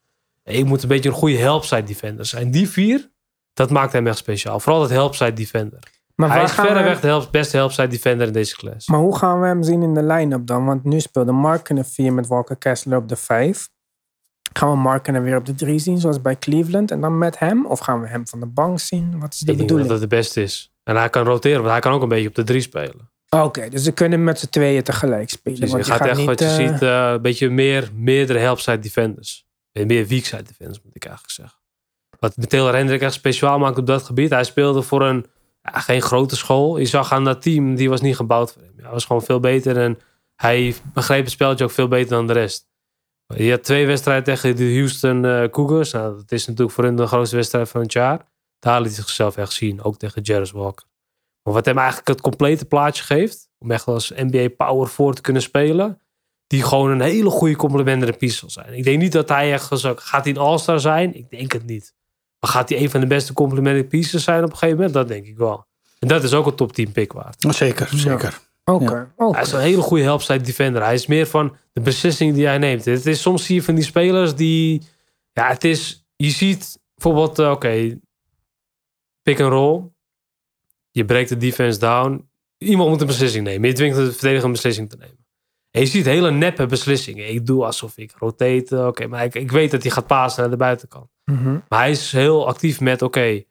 [0.43, 2.51] En je moet een beetje een goede helpside defender zijn.
[2.51, 3.11] Die vier,
[3.53, 4.61] dat maakt hem echt speciaal.
[4.61, 5.79] Vooral dat helpside defender.
[6.14, 8.87] Maar Hij is we verreweg hem- de help, beste helpside defender in deze klas.
[8.87, 10.64] Maar hoe gaan we hem zien in de line-up dan?
[10.64, 13.68] Want nu speelde Markenen 4 met Walker Kessler op de 5.
[14.53, 17.66] Gaan we Markenen weer op de 3 zien, zoals bij Cleveland, en dan met hem?
[17.66, 19.20] Of gaan we hem van de bank zien?
[19.20, 19.89] Wat is de Ik bedoeling?
[19.89, 20.73] dat het beste is.
[20.85, 23.11] En hij kan roteren, want hij kan ook een beetje op de drie spelen.
[23.37, 25.61] Oké, dus ze kunnen met z'n tweeën tegelijk spelen.
[25.61, 28.39] Dus je want gaat, echt niet, wat je eh, ziet, eh, een beetje meer, meerdere
[28.39, 29.47] helpside defenders.
[29.72, 31.59] Eh, Meer weakside defenders, moet ik eigenlijk zeggen.
[32.18, 34.30] Wat Taylor Hendrick echt speciaal maakt op dat gebied.
[34.30, 35.26] Hij speelde voor een,
[35.62, 36.78] ja, geen grote school.
[36.78, 38.72] Je zag aan dat team, die was niet gebouwd voor hem.
[38.76, 39.99] Hij was gewoon veel beter en
[40.37, 42.70] hij begreep het spelletje ook veel beter dan de rest.
[43.26, 45.93] Je had twee wedstrijden tegen de Houston Cougars.
[45.93, 48.20] Nou, dat is natuurlijk voor hen de grootste wedstrijd van het jaar.
[48.59, 50.87] Daar liet hij zichzelf echt zien, ook tegen Jarvis Walker.
[51.43, 55.20] Maar wat hem eigenlijk het complete plaatje geeft, om echt als NBA power voor te
[55.20, 56.01] kunnen spelen,
[56.47, 58.74] die gewoon een hele goede complementary piece zal zijn.
[58.74, 61.14] Ik denk niet dat hij echt zo- gaat hij een all-star zijn.
[61.14, 61.95] Ik denk het niet.
[62.40, 64.95] Maar gaat hij een van de beste complementary pieces zijn op een gegeven moment?
[64.95, 65.66] Dat denk ik wel.
[65.99, 67.45] En dat is ook een top 10 pick waard.
[67.55, 68.40] Zeker, zeker.
[68.64, 68.84] Oké,
[69.16, 69.34] oké.
[69.34, 70.82] Hij is een hele goede helpside defender.
[70.82, 72.84] Hij is meer van de beslissing die hij neemt.
[72.84, 74.82] Het is soms zie je van die spelers die,
[75.32, 77.99] ja, het is, je ziet bijvoorbeeld, eh, oké,
[79.22, 79.82] pick and roll.
[80.93, 82.28] Je breekt de defense down.
[82.59, 83.68] Iemand moet een beslissing nemen.
[83.68, 85.26] Je dwingt de verdediger een beslissing te nemen.
[85.70, 87.28] En je ziet hele neppe beslissingen.
[87.28, 88.86] Ik doe alsof ik rotate.
[88.86, 91.11] Oké, maar ik, ik weet dat hij gaat pasen naar de buitenkant.
[91.24, 91.59] Mhm.
[91.68, 93.43] Maar hij is heel actief met, oké,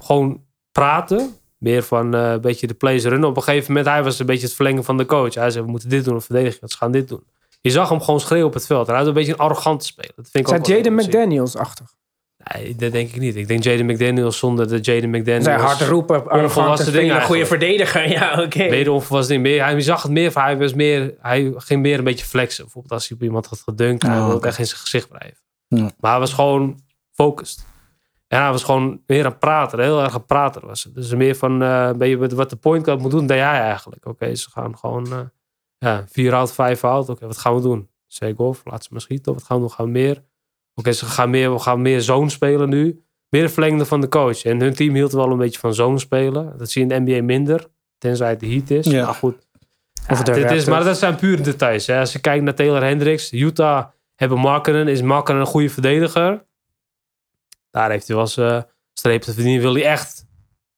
[0.00, 1.36] gewoon praten.
[1.58, 3.28] Meer van eh, een beetje de plays runnen.
[3.28, 5.34] Op een gegeven moment, hij was een beetje het verlengen van de coach.
[5.34, 6.68] Hij zei, we moeten dit doen, of verdedigen.
[6.68, 7.24] Ze gaan dit doen.
[7.60, 8.86] Je zag hem gewoon schreeuwen op het veld.
[8.86, 10.12] En hij had een beetje een arrogante speler.
[10.16, 12.03] Dat vind ik Zijn Jaden leuk
[12.52, 13.36] Nee, dat denk ik niet.
[13.36, 15.44] Ik denk Jaden McDaniels zonder de Jaden McDaniels.
[15.44, 18.08] Zijn hard roepen, arrogante onvolwassen ding speler, goede verdediger.
[18.18, 18.68] Ja, oké.
[18.68, 19.46] Mede onvolwassen ding.
[19.46, 22.62] Meer, hij zag het meer van, hij, was meer, hij ging meer een beetje flexen.
[22.64, 24.46] Bijvoorbeeld als hij op iemand had gedunkt, hij Oh, wilde oké.
[24.46, 25.38] echt in zijn gezicht blijven.
[25.68, 25.90] Ja.
[26.00, 26.80] Maar hij was gewoon
[27.12, 27.64] focused.
[28.28, 30.94] En hij was gewoon meer een prater, heel erg een prater was het.
[30.94, 34.06] Dus meer van, eh ben je, wat de point guard moet doen, deed hij eigenlijk.
[34.06, 35.18] Oké, ze gaan gewoon, eh,
[35.78, 37.08] ja, vier out, vijf out.
[37.08, 37.88] Oké, wat gaan we doen?
[38.06, 39.32] Zeg golf, laat ze maar schieten.
[39.34, 39.72] Wat gaan we doen?
[39.72, 40.22] Gaan we meer?
[40.74, 43.04] Oké, ze gaan meer, we gaan meer zone spelen nu.
[43.28, 44.44] Meer de verlengde van de coach.
[44.44, 46.58] En hun team hield wel een beetje van zone spelen.
[46.58, 47.66] Dat zie je in de NBA minder.
[47.98, 48.86] Tenzij het de heat is.
[48.86, 49.04] Ja.
[49.04, 49.46] Maar goed.
[50.10, 51.86] Of Ja, de dit is, maar dat zijn pure details.
[51.86, 51.98] Hè.
[51.98, 53.32] Als je kijkt naar Taylor Hendricks.
[53.32, 54.88] Utah hebben Markkanen.
[54.88, 56.44] Is Markkanen een goede verdediger?
[57.70, 58.62] Daar heeft hij wel eens eh,
[58.92, 59.62] strepen te verdienen.
[59.62, 60.26] Wil hij echt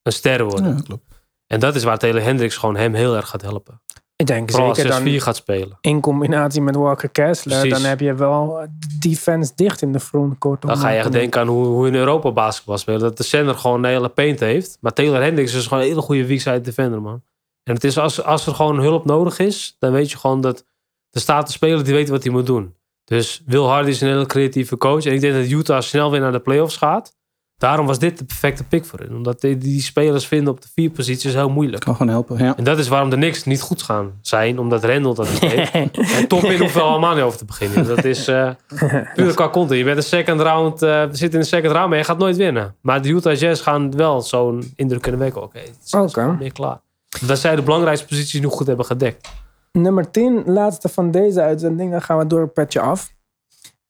[0.02, 0.76] een ster worden.
[0.76, 1.04] Ja, klopt.
[1.46, 3.80] En dat is waar Taylor Hendricks gewoon hem heel erg gaat helpen.
[4.16, 5.78] Ik denk Vooral zeker dan 6-4 gaat spelen.
[5.80, 7.78] in combinatie met Walker Kessler, Precies.
[7.78, 8.48] dan heb je wel
[8.78, 10.62] de defense dicht in de frontcourt.
[10.62, 13.00] Dan ga je echt denken aan hoe, hoe in Europa basketbal spelen.
[13.00, 14.78] Dat de center gewoon een hele paint heeft.
[14.80, 17.22] Maar Taylor Hendricks is gewoon een hele goede weakside defender, man.
[17.62, 20.64] En het is als, als er gewoon hulp nodig is, dan weet je gewoon dat
[21.10, 22.74] er staat een speler die weet wat hij moet doen.
[23.04, 25.04] Dus Will Hardy is een hele creatieve coach.
[25.04, 27.15] En ik denk dat Utah snel weer naar de playoffs gaat.
[27.58, 29.16] Daarom was dit de perfecte pick voor hen.
[29.16, 31.84] Omdat die, die spelers vinden op de vier posities heel moeilijk.
[31.84, 32.38] Kan gewoon helpen.
[32.38, 32.56] Ja.
[32.56, 34.58] En dat is waarom de Knicks niet goed gaan zijn.
[34.58, 35.72] Omdat Randall dat niet heeft.
[36.16, 37.86] En top in hoeft wel allemaal niet over te beginnen.
[37.86, 38.50] Dat is eh
[39.14, 39.78] puur qua content.
[39.78, 42.36] Je bent een second round, eh zit in de second round, maar je gaat nooit
[42.36, 42.74] winnen.
[42.80, 45.42] Maar de Utah Jazz gaan wel zo'n indruk kunnen wekken.
[45.42, 46.80] Oké, het gewoon meer klaar.
[47.26, 49.28] Dat zij de belangrijkste posities nu goed hebben gedekt.
[49.72, 51.90] Nummer 10, laatste van deze uitzending.
[51.90, 53.14] Dan gaan we door een petje af.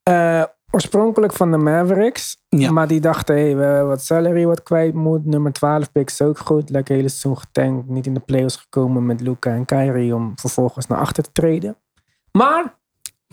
[0.03, 2.37] Eh, oorspronkelijk van de Mavericks.
[2.49, 2.71] Ja.
[2.71, 5.25] Maar die dachten, hey, we hebben wat salary wat kwijt moet.
[5.27, 6.71] Nummer 12 pick is ook goed.
[6.71, 7.89] Lekker hele seizoen getankt.
[7.89, 10.15] Niet in de playoffs gekomen met Luca en Kyrie.
[10.15, 11.77] Om vervolgens naar achter te treden.
[12.33, 12.63] Maar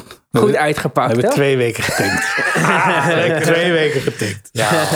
[0.01, 1.07] goed hebben- We uitgepakt.
[1.11, 1.36] hebben hè?
[1.36, 3.43] twee weken getankt.
[3.53, 4.49] twee weken getankt.
[4.51, 4.88] Ja,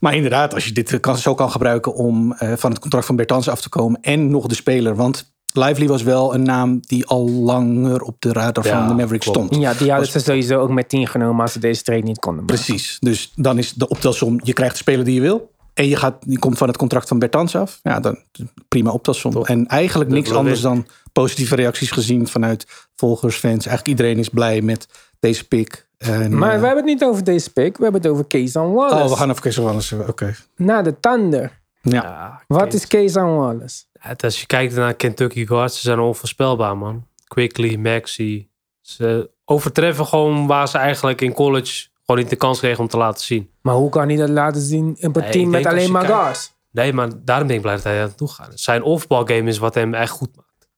[0.00, 3.16] Maar inderdaad, als je dit kan, zo kan gebruiken om eh, van het contract van
[3.16, 4.94] Bertans af te komen en nog de speler.
[4.94, 8.94] Want Lively was wel een naam die al langer op de radar Ja, van de
[9.02, 9.46] Mavericks klopt.
[9.46, 9.62] stond.
[9.62, 12.44] Ja, die hadden ze sowieso ook met 10 genomen als ze deze trade niet konden
[12.44, 12.64] maken.
[12.64, 12.96] Precies.
[13.00, 15.52] Dus dan is de optelsom, je krijgt de speler die je wil.
[15.74, 17.80] En je, gaat, je komt van het contract van Bertans af.
[17.82, 18.18] Ja, dan
[18.68, 19.44] prima optelsom.
[19.44, 23.66] En eigenlijk niks anders dan positieve reacties gezien vanuit volgers, fans.
[23.66, 24.86] Eigenlijk iedereen is blij met
[25.20, 25.86] deze pick.
[25.98, 27.76] En, Maar eh, we hebben het niet over deze pick.
[27.76, 29.04] We hebben het over Kaysan Wallace.
[29.04, 30.04] Oh, we gaan even Chris Wallace.
[30.08, 30.34] Oké.
[30.56, 31.60] Naar de Thunder.
[31.82, 31.92] Ja.
[32.02, 33.84] ja Wat is Kaysan Wallace?
[34.20, 37.06] Als je kijkt naar Kentucky Guards, ze zijn onvoorspelbaar, man.
[37.24, 38.48] Quickly, Maxi.
[38.80, 42.96] Ze overtreffen gewoon waar ze eigenlijk in college gewoon niet de kans kregen om te
[42.96, 43.50] laten zien.
[43.60, 46.52] Maar hoe kan hij dat laten zien op een Nee, team met alleen maar guards?
[46.70, 48.60] Nee, maar daarom ben ik blij dat hij daar naartoe gaat.
[48.60, 50.68] Zijn off-ball game is wat hem echt goed maakt.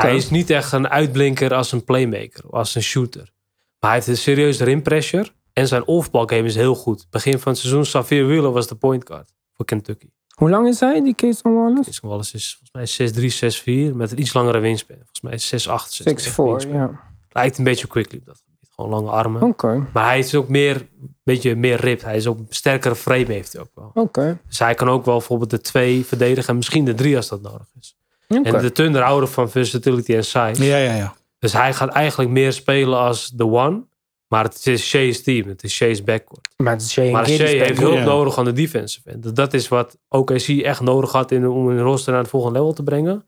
[0.00, 3.32] Hij is niet echt een uitblinker als een playmaker, of als een shooter.
[3.80, 5.30] Maar hij heeft een serieus rim pressure.
[5.52, 7.06] En zijn off-ball game is heel goed.
[7.10, 10.08] Begin van het seizoen, Xavier Wheeler was de point guard voor Kentucky.
[10.38, 11.82] Hoe lang is hij, die Kaysan Wallace?
[11.90, 14.96] Jason Wallace is volgens mij 6'3, 6'4 met een iets langere wingspan.
[14.96, 16.60] Volgens mij is 6'8, 6'4, wingspan.
[16.72, 16.90] ja.
[17.30, 18.70] Lijkt een beetje quickly op dat gebied.
[18.74, 19.42] Gewoon lange armen.
[19.42, 22.04] Oké, Maar hij is ook meer, een beetje meer ripped.
[22.04, 23.90] Hij is ook een sterkere frame heeft hij ook wel.
[23.94, 24.38] oké.
[24.48, 27.42] Dus hij kan ook wel bijvoorbeeld de twee verdedigen en misschien de drie als dat
[27.42, 27.96] nodig is.
[28.28, 28.48] oké.
[28.50, 30.64] En de Thunder houden van versatility en size.
[30.64, 31.14] Ja, ja, ja.
[31.38, 33.82] Dus hij gaat eigenlijk meer spelen als de one.
[34.28, 35.48] Maar het is Shea's team.
[35.48, 36.48] Het is Shea's backcourt.
[36.56, 38.04] Maar het is Shea Maar Gilgeous Shea heeft hulp Ja.
[38.04, 39.36] nodig aan de defensive end.
[39.36, 42.72] Dat is wat OKC echt nodig had in, om hun roster naar het volgende level
[42.74, 43.24] te brengen.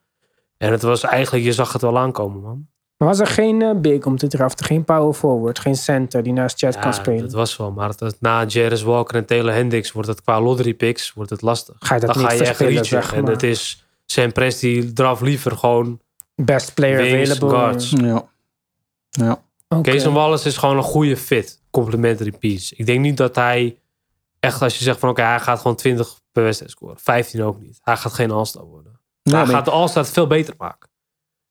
[0.56, 2.66] En het was eigenlijk, je zag het wel aankomen, man.
[2.96, 4.66] Maar was er geen eh, big om te draften?
[4.66, 5.58] Geen power forward?
[5.58, 7.20] Geen center die naast Chat kan spelen?
[7.22, 7.70] dat was wel.
[7.72, 11.42] Maar dat, na Jarvis Walker en Taylor Hendricks wordt het qua lottery picks wordt het
[11.42, 11.76] lastig.
[11.78, 12.84] Ga je dat Dan niet ga je echt reachen.
[12.84, 16.00] zeg En het is Sam Presti draf liever gewoon
[16.34, 17.58] Best player Wings, available.
[17.58, 17.90] guards.
[17.90, 18.28] Ja.
[19.10, 19.42] Ja.
[19.74, 19.90] Oké.
[19.90, 21.62] Kees Wallace is gewoon een goede fit.
[21.70, 22.74] Complementary piece.
[22.76, 23.78] Ik denk niet dat hij
[24.40, 26.98] echt als je zegt van oké, hij gaat gewoon 20 per wedstrijd scoren.
[26.98, 27.78] 15 ook niet.
[27.82, 29.00] Hij gaat geen All-Star worden.
[29.22, 30.90] Hij gaat de All-Star veel beter maken.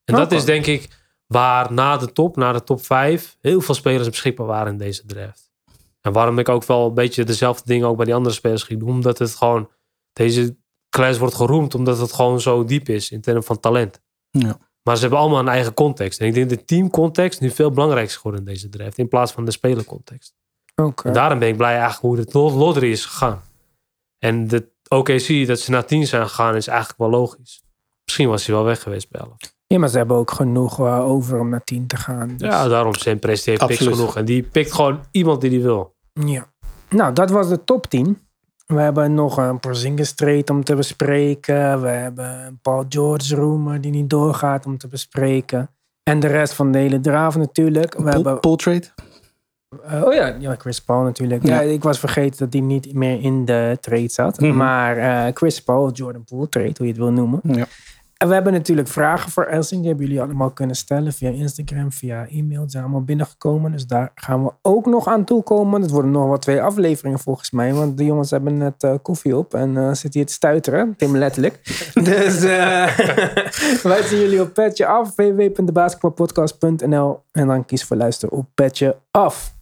[0.06, 0.88] En dat is denk ik
[1.28, 5.06] waar na de top, na de top 5, heel veel spelers beschikbaar waren in deze
[5.06, 5.52] draft.
[6.02, 8.80] En waarom ik ook wel een beetje dezelfde dingen ook bij die andere spelers ging
[8.80, 8.90] doen.
[8.90, 9.70] Omdat het gewoon,
[10.14, 10.58] deze
[10.90, 14.02] class wordt geroemd omdat het gewoon zo diep is in termen van talent.
[14.30, 14.69] Ja.
[14.90, 16.20] Maar ze hebben allemaal een eigen context.
[16.20, 18.98] En ik denk dat de teamcontext nu veel belangrijker is geworden in deze draft.
[18.98, 20.34] In plaats van de spelercontext.
[20.76, 21.08] Oké.
[21.08, 23.42] En daarom ben ik blij eigenlijk hoe de lot- lottery is gegaan.
[24.20, 27.62] En de OKC dat ze naar 10 zijn gegaan is eigenlijk wel logisch.
[28.06, 29.34] Misschien was hij wel weg geweest bij 11.
[29.68, 32.28] Ja, maar ze hebben ook genoeg eh, over om naar 10 te gaan.
[32.38, 33.98] Dus- Ja, daarom zijn Presti heeft picks Absoluut.
[34.00, 34.16] genoeg.
[34.16, 35.96] En die pikt gewoon iemand die die wil.
[36.14, 36.52] Ja.
[36.90, 38.20] Nou, dat was de top 10.
[38.74, 41.82] We hebben nog een Porzingis trade om te bespreken.
[41.82, 45.70] We hebben een Paul George rumor die niet doorgaat om te bespreken.
[46.04, 47.98] En de rest van de hele draft natuurlijk.
[47.98, 48.84] We hebben pool trade?
[49.84, 51.48] Eh, oh ja, ja, Chris Paul natuurlijk.
[51.48, 51.62] Ja.
[51.62, 51.72] Ja.
[51.72, 54.40] ik was vergeten dat die niet meer in de trade zat.
[54.40, 54.56] Mhm.
[54.56, 57.40] Maar eh, Chris Paul, Jordan Poole trade, hoe je het wil noemen.
[57.44, 57.66] Ja.
[58.20, 59.80] En we hebben natuurlijk vragen voor Elsing.
[59.80, 62.62] Die hebben jullie allemaal kunnen stellen via Instagram, via e-mail.
[62.62, 63.72] Die zijn allemaal binnengekomen.
[63.72, 65.82] Dus daar gaan we ook nog aan toekomen.
[65.82, 67.74] Het worden nog wel twee afleveringen volgens mij.
[67.74, 70.94] Want de jongens hebben net eh, koffie op en eh zitten hier te stuiteren.
[70.98, 71.60] Tim letterlijk.
[72.04, 72.98] dus eh,
[73.92, 75.16] wij zien jullie op Petje Af.
[75.16, 79.58] www.debasketbalpodcast.nl En dan kies voor luisteren op Petje Af.